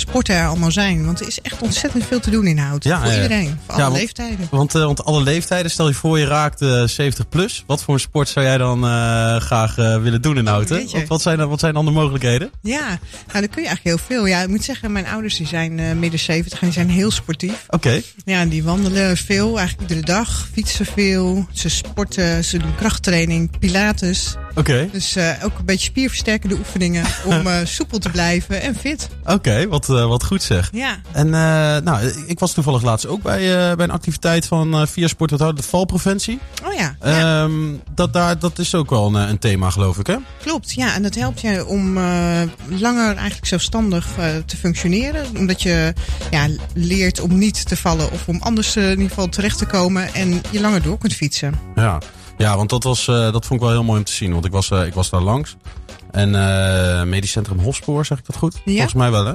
sporten 0.00 0.34
er 0.34 0.46
allemaal 0.46 0.70
zijn. 0.70 1.04
Want 1.04 1.20
er 1.20 1.26
is 1.26 1.40
echt 1.40 1.62
ontzettend 1.62 2.04
veel 2.06 2.20
te 2.20 2.30
doen 2.30 2.46
in 2.46 2.58
hout. 2.58 2.84
Ja, 2.84 2.98
voor 3.00 3.08
ja. 3.08 3.14
iedereen, 3.22 3.46
voor 3.66 3.74
alle 3.74 3.78
Ja, 3.82 3.88
want- 3.88 4.00
leeftijden. 4.00 4.48
Want, 4.50 4.74
eh, 4.74 4.84
want 4.84 5.04
alle 5.04 5.22
leeftijden, 5.22 5.70
stel 5.70 5.88
je 5.88 5.94
voor 5.94 6.18
je 6.18 6.24
raakt 6.26 6.60
eh, 6.62 6.82
70 6.84 7.28
plus. 7.28 7.64
Wat 7.66 7.82
voor 7.82 7.94
een 7.94 8.00
sport 8.00 8.28
zou 8.28 8.46
jij 8.46 8.58
dan 8.58 8.84
eh, 8.84 9.36
graag 9.36 9.78
eh, 9.78 10.02
willen 10.02 10.22
doen 10.22 10.36
in 10.38 10.46
houten? 10.46 10.76
weet 10.76 10.90
je. 10.90 10.98
Wat, 10.98 11.08
wat, 11.08 11.22
zijn, 11.22 11.48
wat 11.48 11.60
zijn 11.60 11.74
dan 11.74 11.84
de 11.84 11.90
mogelijkheden? 11.90 12.50
Ja, 12.62 12.86
nou, 12.86 12.98
dan 13.40 13.48
kun 13.48 13.62
je 13.62 13.68
eigenlijk 13.68 13.84
heel 13.84 13.98
veel. 13.98 14.26
Ja, 14.26 14.40
ik 14.42 14.48
moet 14.48 14.64
zeggen, 14.64 14.92
mijn 14.92 15.06
ouders 15.06 15.36
die 15.36 15.46
zijn 15.46 15.78
eh, 15.78 15.92
midden 15.92 16.20
70 16.20 16.60
en 16.60 16.66
die 16.66 16.74
zijn 16.74 16.90
heel 16.90 17.10
sportief. 17.10 17.64
Oké, 17.68 18.00
Ja, 18.24 18.44
die 18.44 18.64
wandelen 18.64 19.16
veel, 19.16 19.58
eigenlijk 19.58 19.90
iedere 19.90 20.06
dag. 20.06 20.48
Fietsen 20.52 20.86
veel. 20.86 21.46
Ze 21.52 21.68
sporten, 21.68 22.44
ze 22.44 22.58
doen 22.58 22.74
krachttraining, 22.74 23.58
pilates. 23.58 24.34
oké, 24.54 24.88
Dus 24.92 25.16
eh, 25.16 25.28
ook 25.42 25.58
een 25.58 25.64
beetje 25.64 25.84
spierversterkende 25.86 26.54
oefeningen 26.58 27.04
om 27.24 27.46
eh, 27.46 27.56
soepel 27.64 27.98
te 27.98 28.08
blijven 28.08 28.62
en 28.62 28.74
fit. 28.76 29.08
oké. 29.24 29.66
Wat, 29.68 29.88
eh, 29.88 29.89
wat 29.90 30.24
goed 30.24 30.42
zeg. 30.42 30.68
Ja, 30.72 30.96
En 31.12 31.26
eh, 31.26 31.82
nou, 31.82 32.12
ik 32.26 32.38
was 32.38 32.52
toevallig 32.52 32.82
laatst 32.82 33.06
ook 33.06 33.22
bij, 33.22 33.70
eh, 33.70 33.76
bij 33.76 33.84
een 33.84 33.90
activiteit 33.90 34.46
van 34.46 34.74
eh 34.74 34.86
Via 34.86 35.08
Sport 35.08 35.30
wat 35.30 35.56
de 35.56 35.62
valpreventie. 35.62 36.38
oh 36.66 36.72
ja. 36.74 36.96
ja. 37.02 37.42
Ehm, 37.42 37.52
dat, 37.94 38.12
daar, 38.12 38.38
dat 38.38 38.58
is 38.58 38.74
ook 38.74 38.90
wel 38.90 39.06
een, 39.06 39.16
eh, 39.16 39.28
een 39.28 39.38
thema, 39.38 39.70
geloof 39.70 39.98
ik, 39.98 40.06
hè? 40.06 40.16
Klopt, 40.42 40.72
ja. 40.72 40.94
En 40.94 41.02
dat 41.02 41.14
helpt 41.14 41.40
je 41.40 41.66
om 41.66 41.96
eh, 41.96 42.42
langer 42.68 43.16
eigenlijk 43.16 43.46
zelfstandig 43.46 44.06
eh, 44.18 44.26
te 44.46 44.56
functioneren. 44.56 45.26
Omdat 45.36 45.62
je 45.62 45.92
ja, 46.30 46.48
leert 46.74 47.20
om 47.20 47.38
niet 47.38 47.68
te 47.68 47.76
vallen 47.76 48.12
of 48.12 48.28
om 48.28 48.38
anders 48.40 48.76
eh, 48.76 48.84
in 48.84 48.90
ieder 48.90 49.08
geval 49.08 49.28
terecht 49.28 49.58
te 49.58 49.66
komen. 49.66 50.14
En 50.14 50.42
je 50.50 50.60
langer 50.60 50.82
door 50.82 50.98
kunt 50.98 51.14
fietsen. 51.14 51.54
Ja, 51.74 51.98
ja 52.40 52.56
want 52.56 52.70
dat, 52.70 52.82
was, 52.84 53.08
eh, 53.08 53.14
dat 53.32 53.46
vond 53.46 53.60
ik 53.60 53.66
wel 53.66 53.70
heel 53.70 53.84
mooi 53.84 53.98
om 53.98 54.04
te 54.04 54.12
zien. 54.12 54.32
Want 54.32 54.44
ik 54.44 54.52
was, 54.52 54.70
eh, 54.70 54.86
ik 54.86 54.94
was 54.94 55.10
daar 55.10 55.20
langs. 55.20 55.56
En 56.10 56.34
eh 56.34 57.02
medisch 57.02 57.30
centrum 57.30 57.58
Hofspoor, 57.58 58.04
zeg 58.06 58.18
ik 58.18 58.26
dat 58.26 58.36
goed? 58.36 58.54
Ja. 58.64 58.72
Volgens 58.72 58.94
mij 58.94 59.10
wel, 59.10 59.24
hè? 59.26 59.34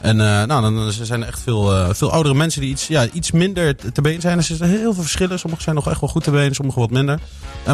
En 0.00 0.16
nou, 0.16 0.46
dan 0.46 0.92
zijn 0.92 1.22
er 1.22 1.28
echt 1.28 1.40
veel, 1.40 1.94
veel 1.94 2.10
oudere 2.12 2.34
mensen 2.34 2.60
die 2.60 2.70
iets, 2.70 2.86
ja, 2.86 3.06
iets 3.12 3.30
minder 3.30 3.76
te 3.92 4.00
been 4.00 4.20
zijn. 4.20 4.38
Er 4.38 4.44
zitten 4.44 4.68
heel 4.68 4.94
veel 4.94 5.02
verschillen. 5.02 5.38
Sommigen 5.38 5.64
zijn 5.64 5.76
nog 5.76 5.88
echt 5.88 6.00
wel 6.00 6.08
goed 6.10 6.24
te 6.24 6.30
been, 6.30 6.54
sommigen 6.54 6.80
wat 6.80 6.90
minder. 6.90 7.20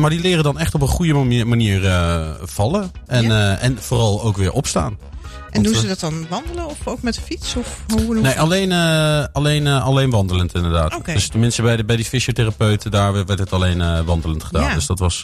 Maar 0.00 0.10
die 0.10 0.20
leren 0.20 0.44
dan 0.44 0.58
echt 0.58 0.74
op 0.74 0.80
een 0.80 0.88
goede 0.88 1.12
manier, 1.12 1.46
manier 1.46 1.90
vallen. 2.42 2.90
En, 3.06 3.24
Ja. 3.24 3.56
en 3.56 3.78
vooral 3.80 4.22
ook 4.22 4.36
weer 4.36 4.52
opstaan. 4.52 4.98
En 5.52 5.62
Want, 5.62 5.74
doen 5.74 5.82
ze 5.82 5.88
dat 5.88 6.00
dan 6.00 6.26
wandelen 6.28 6.66
of 6.66 6.86
ook 6.86 7.02
met 7.02 7.14
de 7.14 7.20
fiets? 7.20 7.56
Of 7.56 7.84
hoe, 7.88 8.02
hoe 8.02 8.20
Nee, 8.20 8.40
alleen, 8.40 8.72
eh, 8.72 9.24
alleen, 9.32 9.66
eh, 9.66 9.84
alleen 9.84 10.10
wandelend 10.10 10.54
inderdaad. 10.54 10.94
Oké. 10.94 11.12
Dus 11.12 11.28
tenminste 11.28 11.62
bij, 11.62 11.76
de, 11.76 11.84
bij 11.84 11.96
die 11.96 12.04
fysiotherapeuten, 12.04 12.90
daar 12.90 13.12
werd 13.12 13.38
het 13.38 13.52
alleen 13.52 13.80
eh, 13.80 14.00
wandelend 14.00 14.44
gedaan. 14.44 14.62
Ja. 14.62 14.74
Dus 14.74 14.86
dat 14.86 14.98
was, 14.98 15.22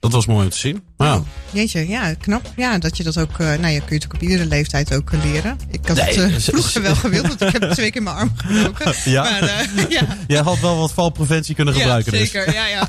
dat 0.00 0.12
was 0.12 0.26
mooi 0.26 0.44
om 0.44 0.50
te 0.50 0.58
zien. 0.58 0.82
Maar 0.96 1.08
ja. 1.08 1.16
Oh, 1.16 1.26
jeetje, 1.50 1.88
ja, 1.88 2.14
knap. 2.14 2.52
Ja, 2.56 2.78
dat 2.78 2.96
je 2.96 3.02
dat 3.02 3.18
ook... 3.18 3.38
nou, 3.38 3.66
je 3.66 3.78
kunt 3.80 4.02
het 4.02 4.04
ook 4.04 4.14
op 4.14 4.28
iedere 4.28 4.46
leeftijd 4.46 4.94
ook 4.94 5.10
leren. 5.22 5.58
Ik 5.70 5.88
had 5.88 5.96
Nee, 5.96 6.18
het 6.18 6.42
vroeger 6.44 6.82
wel 6.82 6.94
gewild, 6.94 7.26
want 7.26 7.40
ik 7.40 7.52
heb 7.60 7.72
twee 7.72 7.90
keer 7.90 8.02
mijn 8.02 8.16
arm 8.16 8.32
gebroken. 8.36 8.94
Ja? 9.04 9.22
Maar 9.22 9.66
ja, 9.88 10.02
Jij 10.26 10.42
had 10.42 10.60
wel 10.60 10.76
wat 10.76 10.92
valpreventie 10.92 11.54
kunnen 11.54 11.74
ja, 11.74 11.80
gebruiken. 11.80 12.12
dus. 12.12 12.30
zeker. 12.30 12.52
Ja, 12.52 12.66
ja. 12.66 12.88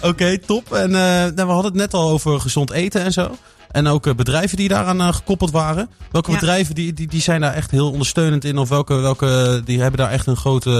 Oké, 0.10 0.38
top. 0.38 0.72
En 0.72 0.90
nou, 0.90 1.34
we 1.34 1.42
hadden 1.42 1.64
het 1.64 1.74
net 1.74 1.94
al 1.94 2.10
over 2.10 2.40
gezond 2.40 2.70
eten 2.70 3.02
en 3.02 3.12
zo. 3.12 3.36
En 3.70 3.86
ook 3.86 4.06
eh, 4.06 4.14
bedrijven 4.14 4.56
die 4.56 4.68
daaraan 4.68 5.00
eh, 5.00 5.14
gekoppeld 5.14 5.50
waren. 5.50 5.88
Welke 6.10 6.30
Ja. 6.30 6.38
bedrijven 6.38 6.74
die, 6.74 6.92
die, 6.92 7.06
die 7.06 7.20
zijn 7.20 7.40
daar 7.40 7.54
echt 7.54 7.70
heel 7.70 7.90
ondersteunend 7.90 8.44
in? 8.44 8.58
Of 8.58 8.68
welke, 8.68 8.94
welke 8.94 9.62
die 9.64 9.80
hebben 9.80 9.98
daar 10.00 10.10
echt 10.10 10.26
een 10.26 10.36
grote, 10.36 10.70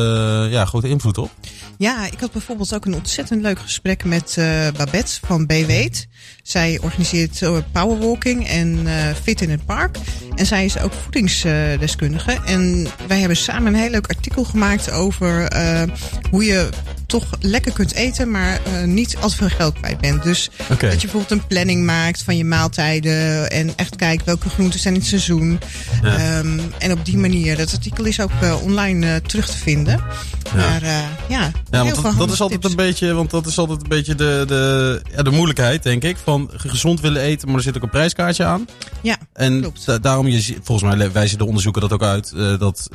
eh, 0.46 0.52
ja, 0.52 0.64
grote 0.64 0.88
invloed 0.88 1.18
op? 1.18 1.30
Ja, 1.78 2.06
ik 2.06 2.20
had 2.20 2.32
bijvoorbeeld 2.32 2.74
ook 2.74 2.84
een 2.84 2.94
ontzettend 2.94 3.42
leuk 3.42 3.58
gesprek 3.58 4.04
met 4.04 4.34
eh, 4.38 4.46
Babette 4.76 5.18
van 5.26 5.46
BWeet. 5.46 6.06
Zij 6.42 6.78
organiseert 6.82 7.42
eh, 7.42 7.56
powerwalking 7.72 8.48
en 8.48 8.86
eh, 8.86 8.94
fit 9.22 9.40
in 9.40 9.50
het 9.50 9.64
park. 9.66 9.96
En 10.34 10.46
zij 10.46 10.64
is 10.64 10.78
ook 10.78 10.92
voedingsdeskundige. 10.92 12.38
en 12.44 12.86
wij 13.08 13.18
hebben 13.18 13.36
samen 13.36 13.74
een 13.74 13.80
heel 13.80 13.90
leuk 13.90 14.06
artikel 14.06 14.44
gemaakt 14.44 14.90
over 14.90 15.42
eh, 15.48 15.82
hoe 16.30 16.44
je 16.44 16.68
toch 17.06 17.24
lekker 17.40 17.72
kunt 17.72 17.92
eten, 17.94 18.30
maar 18.30 18.60
eh, 18.64 18.82
niet 18.84 19.16
al 19.20 19.28
te 19.28 19.36
veel 19.36 19.48
geld 19.48 19.74
kwijt 19.80 20.00
bent. 20.00 20.22
Dus 20.22 20.50
dat 20.68 20.80
je 20.80 20.88
bijvoorbeeld 20.88 21.30
een 21.30 21.46
planning 21.46 21.84
maakt 21.84 22.22
van 22.22 22.36
je 22.36 22.44
maaltijden 22.44 23.50
en 23.50 23.72
echt 23.76 23.96
kijkt 23.96 24.24
welke 24.24 24.48
groenten 24.48 24.80
zijn 24.80 24.94
in 24.94 25.00
het 25.00 25.08
seizoen. 25.08 25.60
Ja. 26.02 26.16
Ehm, 26.16 26.58
en 26.78 26.92
op 26.92 27.04
die 27.04 27.16
manier, 27.16 27.56
dat 27.56 27.72
artikel 27.72 28.04
is 28.04 28.20
ook 28.20 28.30
eh, 28.40 28.62
online 28.62 29.06
eh, 29.06 29.16
terug 29.16 29.46
te 29.48 29.56
vinden. 29.56 30.00
Maar 30.54 30.82
eh, 30.82 30.88
ja, 31.28 31.50
Ja, 31.70 31.82
heel 31.84 32.02
want 32.02 32.18
dat, 32.18 32.30
is 32.30 32.40
altijd 32.40 32.60
tips. 32.60 32.70
een 32.72 32.76
beetje, 32.76 33.12
want 33.12 33.30
dat 33.30 33.46
is 33.46 33.58
altijd 33.58 33.82
een 33.82 33.88
beetje 33.88 34.14
de, 34.14 34.44
de, 34.46 35.02
ja, 35.16 35.22
de 35.22 35.30
moeilijkheid, 35.30 35.82
denk 35.82 36.02
ik. 36.02 36.16
Van 36.24 36.50
gezond 36.56 37.00
willen 37.00 37.22
eten, 37.22 37.48
maar 37.48 37.56
er 37.56 37.62
zit 37.62 37.76
ook 37.76 37.82
een 37.82 37.88
prijskaartje 37.90 38.44
aan. 38.44 38.66
Ja, 39.02 39.16
En 39.32 39.60
Klopt. 39.60 39.86
da- 39.86 39.98
daarom, 39.98 40.26
je, 40.26 40.56
volgens 40.62 40.94
mij 40.96 41.12
wijzen 41.12 41.38
de 41.38 41.44
onderzoeken 41.44 41.80
dat 41.82 41.92
ook 41.92 42.02
uit, 42.02 42.32
dat 42.58 42.88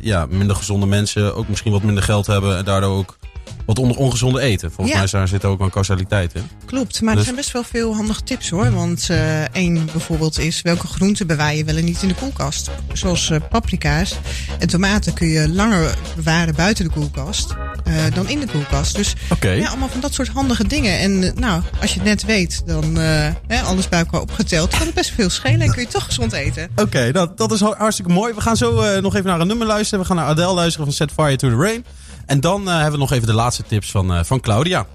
ja, 0.00 0.26
minder 0.30 0.56
gezonde 0.56 0.86
mensen 0.86 1.34
ook 1.36 1.48
misschien 1.48 1.72
wat 1.72 1.82
minder 1.82 2.02
geld 2.02 2.26
hebben 2.26 2.56
en 2.56 2.64
daardoor 2.64 2.96
ook 2.96 3.18
wat 3.66 3.78
onder 3.78 3.96
ongezonde 3.96 4.40
eten. 4.40 4.72
Volgens 4.72 4.96
Ja. 4.96 5.02
mij 5.02 5.10
daar 5.12 5.28
zit 5.28 5.44
ook 5.44 5.60
een 5.60 5.70
causaliteit 5.70 6.34
in. 6.34 6.42
klopt. 6.64 7.00
Maar 7.00 7.10
Dus- 7.10 7.18
er 7.18 7.24
zijn 7.24 7.36
best 7.36 7.52
wel 7.52 7.62
veel 7.64 7.94
handige 7.94 8.22
tips 8.22 8.50
hoor. 8.50 8.70
Want 8.72 9.06
eh 9.10 9.42
één 9.54 9.84
bijvoorbeeld 9.92 10.38
is 10.38 10.62
welke 10.62 10.86
groenten 10.86 11.26
bewaar 11.26 11.54
je 11.54 11.64
wel 11.64 11.76
en 11.76 11.84
niet 11.84 12.02
in 12.02 12.08
de 12.08 12.14
koelkast. 12.14 12.70
Zoals 12.92 13.30
eh, 13.30 13.40
paprika's 13.50 14.14
en 14.58 14.68
tomaten 14.68 15.12
kun 15.14 15.26
je 15.28 15.48
langer 15.48 15.94
bewaren 16.16 16.54
buiten 16.54 16.84
de 16.84 16.90
koelkast 16.90 17.54
eh, 17.84 17.94
dan 18.14 18.28
in 18.28 18.40
de 18.40 18.46
koelkast. 18.46 18.94
Dus 18.96 19.14
ja, 19.40 19.68
allemaal 19.68 19.88
van 19.88 20.00
dat 20.00 20.14
soort 20.14 20.28
handige 20.28 20.66
dingen. 20.66 20.98
En 20.98 21.18
nou, 21.34 21.62
als 21.80 21.90
je 21.92 21.98
het 21.98 22.08
net 22.08 22.24
weet, 22.24 22.62
dan 22.66 22.98
eh, 23.00 23.28
hè, 23.46 23.60
alles 23.60 23.88
bij 23.88 23.98
elkaar 23.98 24.20
opgeteld, 24.20 24.70
kan 24.76 24.86
het 24.86 24.94
best 24.94 25.10
veel 25.10 25.30
schelen 25.30 25.60
en 25.60 25.72
kun 25.72 25.82
je 25.82 25.88
toch 25.88 26.04
gezond 26.04 26.32
eten. 26.32 26.68
Oké, 26.76 27.10
nou, 27.12 27.30
dat 27.36 27.52
is 27.52 27.60
har- 27.60 27.76
hartstikke 27.78 28.12
mooi. 28.12 28.34
We 28.34 28.40
gaan 28.40 28.56
zo 28.56 29.00
nog 29.00 29.14
even 29.14 29.26
naar 29.26 29.40
een 29.40 29.46
nummer 29.46 29.66
luisteren. 29.66 30.00
We 30.00 30.06
gaan 30.06 30.16
naar 30.16 30.26
Adele 30.26 30.52
luisteren 30.54 30.86
van 30.86 30.94
Set 30.94 31.10
Fire 31.12 31.36
to 31.36 31.48
the 31.48 31.56
Rain. 31.56 31.84
En 32.32 32.40
dan 32.40 32.68
eh, 32.68 32.74
hebben 32.74 32.92
we 32.92 32.98
nog 32.98 33.12
even 33.12 33.26
de 33.26 33.34
laatste 33.34 33.62
tips 33.62 33.90
van, 33.90 34.12
eh, 34.12 34.24
van 34.24 34.40
Claudia. 34.40 34.86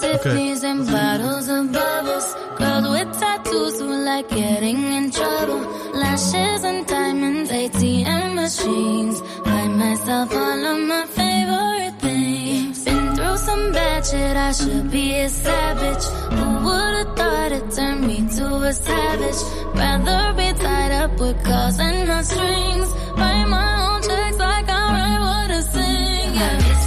Tiffany's 0.00 0.62
and 0.62 0.86
bottles 0.86 1.48
of 1.48 1.72
bubbles. 1.72 2.34
Girls 2.58 2.88
with 2.88 3.18
tattoos 3.18 3.80
who 3.80 4.04
like 4.04 4.28
getting 4.28 4.78
in 4.92 5.10
trouble. 5.10 5.60
Lashes 5.92 6.64
and 6.64 6.86
diamonds, 6.86 7.50
ATM 7.50 8.34
machines. 8.34 9.20
Buy 9.44 9.68
myself 9.68 10.32
all 10.32 10.64
of 10.72 10.78
my 10.86 11.04
favorite 11.08 12.00
things. 12.00 12.84
Been 12.84 13.14
through 13.16 13.36
some 13.36 13.72
bad 13.72 14.06
shit, 14.06 14.36
I 14.36 14.52
should 14.52 14.90
be 14.90 15.14
a 15.14 15.28
savage. 15.28 16.17
Who 16.38 16.48
would've 16.66 17.16
thought 17.16 17.52
it 17.58 17.66
turned 17.76 18.06
me 18.06 18.18
to 18.36 18.46
a 18.70 18.72
savage? 18.72 19.40
Rather 19.74 20.22
be 20.38 20.48
tied 20.62 20.92
up 21.02 21.12
with 21.20 21.36
calls 21.44 21.78
and 21.78 22.08
not 22.08 22.24
strings. 22.24 22.88
Write 23.18 23.46
my 23.56 23.70
own 23.86 24.02
checks 24.02 24.38
like 24.38 24.68
I 24.68 24.82
write 24.94 25.20
what 25.26 25.50
I 25.58 25.60
sing. 25.60 26.34
Yeah. 26.34 26.77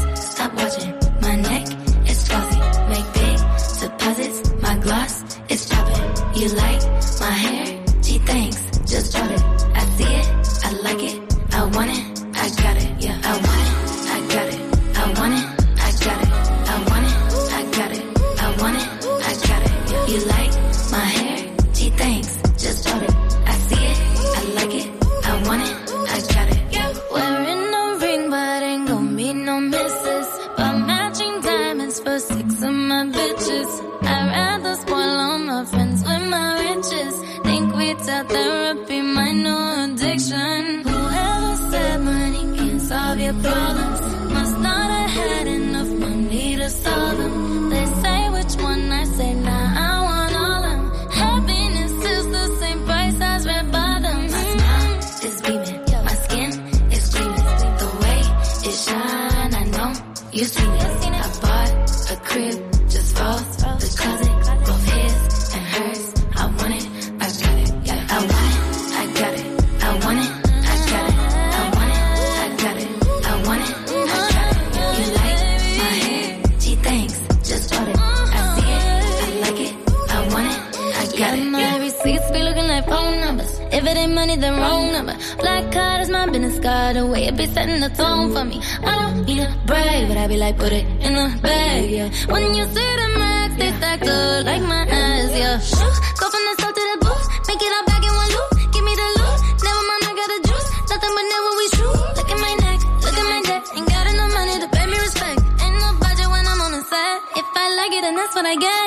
Then 84.41 84.59
wrong 84.59 84.91
number. 84.91 85.15
Black 85.37 85.71
card 85.71 86.01
is 86.01 86.09
my 86.09 86.25
business 86.25 86.59
card. 86.59 86.95
The 86.95 87.05
way 87.05 87.25
it 87.27 87.37
be 87.37 87.45
setting 87.47 87.79
the 87.79 87.89
tone 87.89 88.33
for 88.33 88.43
me. 88.43 88.59
I 88.83 88.93
don't 88.99 89.25
need 89.25 89.39
a 89.39 89.49
brag, 89.65 90.07
but 90.07 90.17
I 90.17 90.27
be 90.27 90.37
like, 90.37 90.57
put 90.57 90.73
it 90.73 90.85
in 91.05 91.13
the 91.13 91.27
bag, 91.41 91.89
yeah. 91.89 92.09
When 92.33 92.53
you 92.55 92.65
see 92.65 92.91
the 93.01 93.07
max, 93.21 93.55
they 93.55 93.71
stacked 93.77 94.07
up 94.07 94.45
like 94.45 94.63
my 94.63 94.81
ass, 94.89 95.31
yeah. 95.37 95.59
Shoot, 95.59 95.95
go 96.19 96.25
from 96.33 96.43
the 96.47 96.53
south 96.59 96.75
to 96.77 96.83
the 96.91 96.97
booth, 97.05 97.25
make 97.47 97.61
it 97.61 97.71
all 97.77 97.85
back 97.85 98.03
in 98.03 98.13
one 98.21 98.31
loop. 98.35 98.49
Give 98.73 98.83
me 98.89 98.93
the 99.01 99.07
loot, 99.19 99.37
never 99.65 99.83
mind, 99.89 100.03
I 100.09 100.13
got 100.19 100.29
the 100.33 100.39
juice. 100.49 100.69
Nothing 100.89 101.13
but 101.17 101.25
never 101.33 101.51
we 101.59 101.65
true. 101.77 101.97
Look 102.17 102.29
at 102.33 102.39
my 102.45 102.53
neck, 102.65 102.79
look 103.05 103.17
at 103.21 103.27
my 103.33 103.41
debt. 103.45 103.63
Ain't 103.77 103.87
got 103.93 104.05
enough 104.09 104.31
money 104.33 104.55
to 104.63 104.67
pay 104.73 104.85
me 104.89 104.97
respect. 104.97 105.39
Ain't 105.61 105.77
no 105.85 105.89
budget 106.01 106.29
when 106.33 106.43
I'm 106.51 106.61
on 106.65 106.71
the 106.77 106.83
set. 106.91 107.15
If 107.37 107.47
I 107.63 107.65
like 107.77 107.93
it, 107.93 108.01
then 108.01 108.15
that's 108.17 108.33
what 108.35 108.45
I 108.45 108.55
get, 108.57 108.80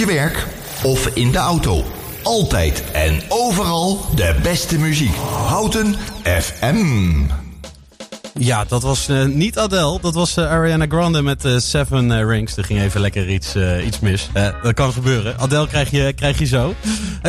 je 0.00 0.06
werk 0.06 0.46
of 0.82 1.06
in 1.06 1.30
de 1.30 1.38
auto. 1.38 1.84
Altijd 2.22 2.84
en 2.92 3.20
overal 3.28 4.06
de 4.14 4.34
beste 4.42 4.78
muziek. 4.78 5.14
Houten 5.46 5.94
FM. 6.22 7.22
Ja, 8.38 8.64
dat 8.64 8.82
was 8.82 9.08
eh, 9.08 9.24
niet 9.24 9.58
Adele. 9.58 9.98
Dat 10.00 10.14
was 10.14 10.36
eh, 10.36 10.50
Ariana 10.50 10.86
Grande 10.88 11.22
met 11.22 11.44
eh, 11.44 11.56
Seven 11.56 12.26
Rings. 12.26 12.56
Er 12.56 12.64
ging 12.64 12.80
even 12.80 13.00
lekker 13.00 13.28
iets, 13.28 13.54
iets 13.86 14.00
mis. 14.00 14.28
Dat 14.62 14.74
kan 14.74 14.92
gebeuren. 14.92 15.38
Adele 15.38 15.66
krijg 15.66 15.90
je, 15.90 16.12
krijg 16.12 16.38
je 16.38 16.46
zo. 16.46 16.74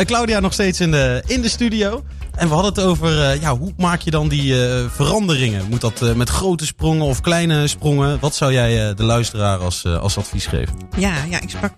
Claudia 0.04 0.40
nog 0.40 0.52
steeds 0.52 0.80
in 0.80 0.90
de, 0.90 1.22
in 1.26 1.42
de 1.42 1.48
studio. 1.48 2.02
En 2.36 2.48
we 2.48 2.54
hadden 2.54 2.72
het 2.74 2.82
over, 2.84 3.22
eh, 3.22 3.40
ja, 3.40 3.56
hoe 3.56 3.72
maak 3.76 4.00
je 4.00 4.10
dan 4.10 4.28
die 4.28 4.66
eh, 4.66 4.84
veranderingen? 4.90 5.66
Moet 5.70 5.80
dat 5.80 6.02
eh, 6.02 6.12
met 6.12 6.28
grote 6.28 6.66
sprongen 6.66 7.06
of 7.06 7.20
kleine 7.20 7.66
sprongen? 7.66 8.20
Wat 8.20 8.34
zou 8.34 8.52
jij 8.52 8.94
de 8.94 9.02
luisteraar 9.02 9.58
als, 9.58 9.86
als 9.86 10.18
advies 10.18 10.46
geven? 10.46 10.74
Ja, 10.96 11.14
ja 11.30 11.40
ik 11.40 11.50
sprak 11.50 11.72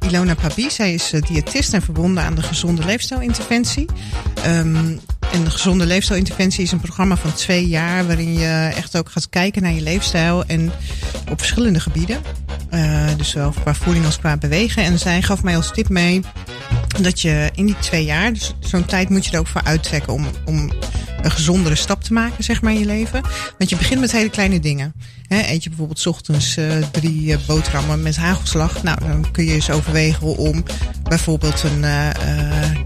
Ilona 0.00 0.34
Pabi. 0.34 0.70
Zij 0.70 0.94
is 0.94 1.12
diëtist 1.26 1.72
en 1.72 1.82
verbonden 1.82 2.22
aan 2.22 2.34
de 2.34 2.42
Gezonde 2.42 2.84
Leefstijlinterventie. 2.84 3.86
Ehm, 4.34 4.96
en 5.32 5.44
de 5.44 5.50
Gezonde 5.50 5.86
Leefstijlinterventie 5.86 6.62
is 6.62 6.72
een 6.72 6.80
programma 6.80 7.16
van 7.16 7.32
twee 7.32 7.68
jaar... 7.68 8.06
waarin 8.06 8.32
je 8.32 8.72
echt 8.74 8.96
ook 8.96 9.10
gaat 9.10 9.28
kijken 9.28 9.62
naar 9.62 9.72
je 9.72 9.80
leefstijl 9.80 10.44
en 10.46 10.72
op 11.30 11.38
verschillende 11.38 11.80
gebieden. 11.80 12.20
Dus 13.16 13.30
zowel 13.30 13.54
qua 13.62 13.74
voeding 13.74 14.04
als 14.04 14.18
qua 14.18 14.36
bewegen. 14.36 14.84
En 14.84 14.98
zij 14.98 15.22
gaf 15.22 15.42
mij 15.42 15.56
als 15.56 15.72
tip 15.72 15.88
mee 15.88 16.22
dat 17.00 17.20
je 17.20 17.50
in 17.54 17.66
die 17.66 17.78
twee 17.78 18.04
jaar... 18.04 18.32
dus 18.32 18.54
zo'n 18.60 18.84
tijd 18.84 19.08
moet 19.08 19.24
je 19.24 19.32
er 19.32 19.38
ook 19.38 19.46
voor 19.46 19.62
uittrekken 19.64 20.12
om... 20.12 20.26
om 20.44 20.70
een 21.22 21.30
gezondere 21.30 21.74
stap 21.74 22.02
te 22.02 22.12
maken, 22.12 22.44
zeg 22.44 22.62
maar, 22.62 22.72
in 22.72 22.78
je 22.78 22.86
leven. 22.86 23.20
Want 23.58 23.70
je 23.70 23.76
begint 23.76 24.00
met 24.00 24.12
hele 24.12 24.30
kleine 24.30 24.60
dingen. 24.60 24.94
Eet 25.28 25.62
je 25.62 25.68
bijvoorbeeld 25.68 26.06
ochtends 26.06 26.56
eh, 26.56 26.76
drie 26.90 27.32
eh, 27.32 27.38
boterhammen 27.46 28.02
met 28.02 28.16
hagelslag. 28.16 28.82
Nou, 28.82 28.98
dan 29.00 29.30
kun 29.30 29.44
je 29.44 29.52
eens 29.52 29.70
overwegen 29.70 30.36
om 30.36 30.64
bijvoorbeeld 31.02 31.62
een, 31.62 31.84
eh, 31.84 32.08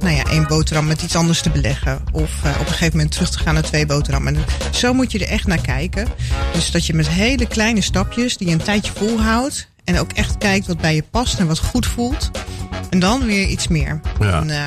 nou 0.00 0.14
ja, 0.14 0.24
één 0.24 0.46
boterham 0.46 0.86
met 0.86 1.02
iets 1.02 1.16
anders 1.16 1.40
te 1.42 1.50
beleggen. 1.50 1.98
Of 2.12 2.30
op 2.38 2.44
een 2.44 2.66
gegeven 2.66 2.96
moment 2.96 3.12
terug 3.12 3.30
te 3.30 3.38
gaan 3.38 3.54
naar 3.54 3.62
twee 3.62 3.86
boterhammen. 3.86 4.34
En 4.34 4.44
zo 4.74 4.92
moet 4.92 5.12
je 5.12 5.18
er 5.18 5.28
echt 5.28 5.46
naar 5.46 5.60
kijken. 5.60 6.08
Dus 6.52 6.70
dat 6.70 6.86
je 6.86 6.94
met 6.94 7.08
hele 7.08 7.46
kleine 7.46 7.80
stapjes, 7.80 8.36
die 8.36 8.46
je 8.46 8.52
een 8.52 8.62
tijdje 8.62 8.92
volhoudt. 8.94 9.68
En 9.84 9.98
ook 9.98 10.12
echt 10.12 10.38
kijkt 10.38 10.66
wat 10.66 10.80
bij 10.80 10.94
je 10.94 11.04
past 11.10 11.38
en 11.38 11.46
wat 11.46 11.58
goed 11.58 11.86
voelt. 11.86 12.30
En 12.90 12.98
dan 12.98 13.24
weer 13.24 13.46
iets 13.46 13.68
meer. 13.68 14.00
Ja. 14.20 14.40
En, 14.40 14.50
eh, 14.50 14.66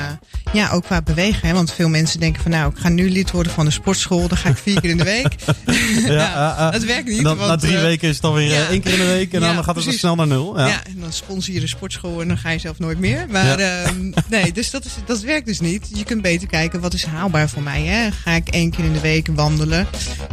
ja, 0.54 0.70
ook 0.70 0.84
qua 0.84 1.02
bewegen. 1.02 1.48
Hè? 1.48 1.54
Want 1.54 1.74
veel 1.74 1.90
mensen 1.90 2.20
denken 2.20 2.42
van 2.42 2.52
nou, 2.52 2.72
ik 2.72 2.78
ga 2.78 2.90
nu 2.90 3.10
lid 3.10 3.32
worden 3.32 3.52
van 3.52 3.66
de 3.66 3.72
sportschool. 3.72 4.28
Dan 4.28 4.38
ga 4.38 4.50
ik 4.50 4.58
vier 4.58 4.82
keer 4.82 4.90
in 4.90 4.98
de 4.98 5.04
week. 5.04 5.36
ja, 6.08 6.58
eh, 6.58 6.66
eh, 6.66 6.72
dat 6.72 6.84
werkt 6.84 7.08
niet. 7.10 7.24
Dan, 7.24 7.38
want, 7.38 7.50
na 7.50 7.56
drie 7.58 7.76
eh, 7.76 7.82
weken 7.82 8.08
is 8.08 8.14
het 8.14 8.22
dan 8.24 8.34
weer 8.34 8.52
eh, 8.52 8.70
één 8.70 8.82
keer 8.82 8.92
in 8.94 9.00
de 9.00 9.06
week. 9.06 9.34
En 9.34 9.40
dan 9.40 9.50
gaat 9.50 9.58
het 9.58 9.66
weer 9.66 9.84
precies. 9.84 10.00
snel 10.00 10.16
naar 10.16 10.28
nul. 10.28 10.60
Ja. 10.60 10.84
En 10.86 10.96
dan 11.00 11.14
sponsor 11.14 11.54
je 11.54 11.60
de 11.60 11.68
sportschool 11.68 12.22
en 12.22 12.28
dan 12.28 12.38
ga 12.38 12.50
je 12.50 12.60
zelf 12.60 12.80
nooit 12.80 13.00
meer. 13.00 13.26
Maar 13.30 13.60
ehm, 13.60 14.12
nee, 14.30 14.52
dus 14.52 14.72
dat, 14.72 14.86
is, 14.86 14.92
dat 15.06 15.20
werkt 15.22 15.46
dus 15.46 15.60
niet. 15.60 15.88
Je 15.94 16.04
kunt 16.04 16.22
beter 16.22 16.48
kijken 16.48 16.80
wat 16.80 16.94
is 16.94 17.06
haalbaar 17.06 17.50
voor 17.50 17.62
mij. 17.62 17.82
Hè? 17.84 18.12
Ga 18.12 18.32
ik 18.32 18.48
één 18.48 18.70
keer 18.72 18.86
in 18.86 18.94
de 18.94 19.00
week 19.00 19.28
wandelen? 19.36 19.88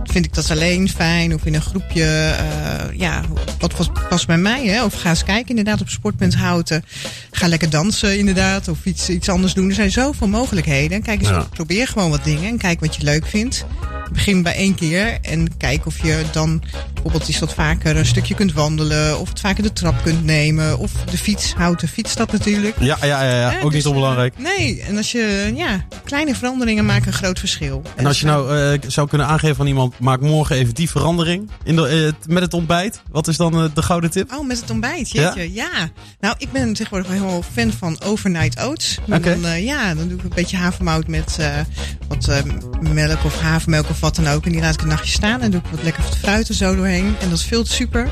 Vind 0.05 0.25
ik 0.25 0.35
dat 0.35 0.51
alleen 0.51 0.89
fijn? 0.89 1.35
Of 1.35 1.45
in 1.45 1.55
een 1.55 1.63
groepje? 1.63 2.05
eh, 2.07 2.99
ja, 2.99 3.21
wat 3.59 3.75
past, 3.77 4.09
past 4.09 4.27
bij 4.27 4.39
mij? 4.39 4.67
Hè? 4.67 4.85
Of 4.85 4.95
ga 5.01 5.09
eens 5.09 5.25
kijken 5.25 5.49
inderdaad 5.49 5.81
op 5.81 5.89
Sportpunt 5.89 6.35
Houten. 6.35 6.85
Ga 7.31 7.49
lekker 7.49 7.71
dansen 7.71 8.19
inderdaad. 8.19 8.69
Of 8.69 8.79
iets, 8.85 9.09
iets 9.09 9.29
anders 9.29 9.55
doen. 9.55 9.69
Er 9.69 9.75
zijn 9.75 9.91
zoveel 9.91 10.29
mogelijkheden. 10.29 11.03
Kijk 11.03 11.21
eens, 11.21 11.29
Ja. 11.29 11.47
probeer 11.51 11.87
gewoon 11.89 12.11
wat 12.11 12.25
dingen. 12.25 12.45
En 12.49 12.59
kijk 12.59 12.81
wat 12.81 12.97
je 12.97 13.03
leuk 13.03 13.27
vindt. 13.27 13.65
Begin 14.13 14.43
bij 14.43 14.55
één 14.55 14.75
keer 14.75 15.19
en 15.23 15.57
kijk 15.57 15.87
of 15.87 16.03
je 16.03 16.25
dan 16.33 16.63
bijvoorbeeld 16.95 17.29
iets 17.29 17.39
wat 17.39 17.55
vaker 17.55 17.97
een 17.97 18.07
stukje 18.07 18.35
kunt 18.35 18.53
wandelen. 18.53 19.19
Of 19.21 19.29
het 19.29 19.41
vaker 19.41 19.63
de 19.63 19.73
trap 19.73 20.03
kunt 20.03 20.25
nemen. 20.25 20.79
Of 20.79 20.93
de 20.93 21.19
fiets, 21.19 21.55
houten 21.55 21.89
fietsstap 21.89 22.33
natuurlijk. 22.33 22.77
Ja, 22.81 22.97
ja, 23.01 23.23
ja, 23.23 23.51
ja. 23.51 23.57
Ook 23.57 23.63
dus, 23.63 23.75
niet 23.75 23.87
onbelangrijk. 23.87 24.35
eh, 24.35 24.43
nee, 24.43 24.83
en 24.83 24.97
als 24.97 25.13
je, 25.13 25.53
ja, 25.55 25.85
kleine 26.05 26.35
veranderingen 26.35 26.85
maken 26.85 27.07
een 27.07 27.13
groot 27.13 27.39
verschil. 27.39 27.83
En 27.97 28.07
als 28.07 28.21
je 28.21 28.27
nou 28.27 28.59
eh, 28.59 28.79
zou 28.87 29.09
kunnen 29.09 29.27
aangeven 29.27 29.61
aan 29.61 29.67
iemand, 29.67 29.99
maak 29.99 30.21
morgen 30.21 30.57
even 30.57 30.75
die 30.75 30.91
verandering 30.91 31.51
in 31.65 31.77
de, 31.77 31.89
eh, 31.89 32.33
met 32.33 32.43
het 32.43 32.55
ontbijt. 32.55 33.03
Wat 33.11 33.29
is 33.29 33.37
dan 33.37 33.71
de 33.75 33.83
gouden 33.83 34.11
tip? 34.11 34.33
Oh, 34.33 34.47
met 34.47 34.61
het 34.61 34.71
ontbijt, 34.71 35.11
jeetje, 35.11 35.53
ja. 35.53 35.91
Nou, 36.21 36.35
ik 36.39 36.53
ben 36.53 36.73
tegenwoordig 36.73 37.09
wel 37.09 37.19
helemaal 37.19 37.43
fan 37.53 37.73
van 37.73 38.01
overnight 38.03 38.61
oats. 38.61 38.99
Oké. 39.13 39.41
Dan, 39.41 39.63
ja, 39.63 39.95
dan 39.95 40.09
doe 40.09 40.19
ik 40.19 40.25
een 40.25 40.31
beetje 40.35 40.57
havermout 40.57 41.07
met 41.07 41.39
wat 42.09 42.43
melk 42.81 43.25
of 43.25 43.41
havermelk 43.41 43.89
of 43.91 43.96
wat 44.01 44.17
dan 44.17 44.29
ook. 44.29 44.45
En 44.47 44.53
die 44.53 44.61
laat 44.61 44.75
ik 44.75 44.83
een 44.83 44.89
nachtje 44.89 45.13
staan. 45.13 45.41
En 45.41 45.51
doe 45.51 45.61
ik 45.61 45.67
wat 45.71 45.83
lekker 45.83 46.03
fruit 46.03 46.49
er 46.49 46.55
zo 46.55 46.77
doorheen. 46.77 47.15
En 47.21 47.31
dat 47.31 47.49
te 47.49 47.65
super. 47.73 48.09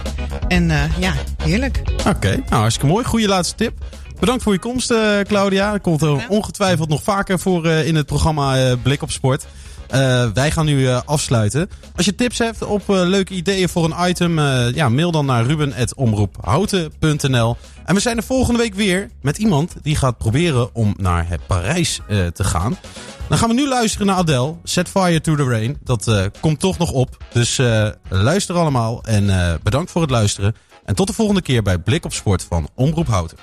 En 0.48 0.70
eh, 0.70 0.98
ja, 0.98 1.12
heerlijk. 1.42 1.82
Oké, 2.06 2.28
nou 2.28 2.44
hartstikke 2.60 2.86
mooi. 2.92 3.04
Goede 3.04 3.28
laatste 3.28 3.54
tip. 3.54 3.72
Bedankt 4.20 4.42
voor 4.42 4.52
je 4.52 4.58
komst, 4.58 4.90
eh, 4.90 5.18
Claudia. 5.20 5.72
Dat 5.72 5.80
komt 5.80 6.02
er 6.02 6.08
Ja. 6.08 6.24
ongetwijfeld 6.28 6.88
nog 6.88 7.02
vaker 7.02 7.38
voor 7.38 7.66
eh, 7.66 7.86
in 7.86 7.94
het 7.94 8.06
programma 8.06 8.56
eh, 8.58 8.72
Blik 8.82 9.02
op 9.02 9.10
Sport. 9.10 9.46
Eh, 9.94 10.26
wij 10.34 10.50
gaan 10.50 10.66
nu 10.66 10.88
eh, 10.88 11.00
afsluiten. 11.04 11.70
Als 11.96 12.06
je 12.06 12.14
tips 12.14 12.38
hebt 12.38 12.64
op 12.64 12.90
eh, 12.90 13.02
leuke 13.02 13.34
ideeën 13.34 13.68
voor 13.68 13.84
een 13.84 14.08
item, 14.08 14.40
ja, 14.74 14.88
mail 14.88 15.10
dan 15.10 15.26
naar 15.26 15.46
ruben.omroephouten.nl. 15.46 17.56
En 17.84 17.94
we 17.94 18.00
zijn 18.00 18.16
er 18.16 18.22
volgende 18.22 18.60
week 18.60 18.74
weer 18.74 19.10
met 19.22 19.38
iemand 19.38 19.74
die 19.82 19.96
gaat 19.96 20.18
proberen 20.18 20.74
om 20.74 20.94
naar 20.96 21.28
het 21.28 21.46
Parijs 21.46 22.00
te 22.32 22.44
gaan. 22.44 22.76
Dan 23.28 23.38
gaan 23.38 23.48
we 23.48 23.54
nu 23.54 23.68
luisteren 23.68 24.06
naar 24.06 24.16
Adele, 24.16 24.54
Set 24.64 24.88
Fire 24.88 25.20
to 25.20 25.36
the 25.36 25.44
Rain. 25.44 25.78
Dat 25.84 26.30
komt 26.40 26.60
toch 26.60 26.78
nog 26.78 26.90
op. 26.90 27.16
Dus 27.32 27.60
luister 28.08 28.54
allemaal 28.54 29.04
en 29.04 29.58
bedankt 29.62 29.90
voor 29.90 30.02
het 30.02 30.10
luisteren. 30.10 30.54
En 30.84 30.94
tot 30.94 31.06
de 31.06 31.12
volgende 31.12 31.42
keer 31.42 31.62
bij 31.62 31.78
Blik 31.78 32.04
op 32.04 32.12
Sport 32.12 32.42
van 32.42 32.68
Omroep 32.74 33.06
Houten. 33.06 33.38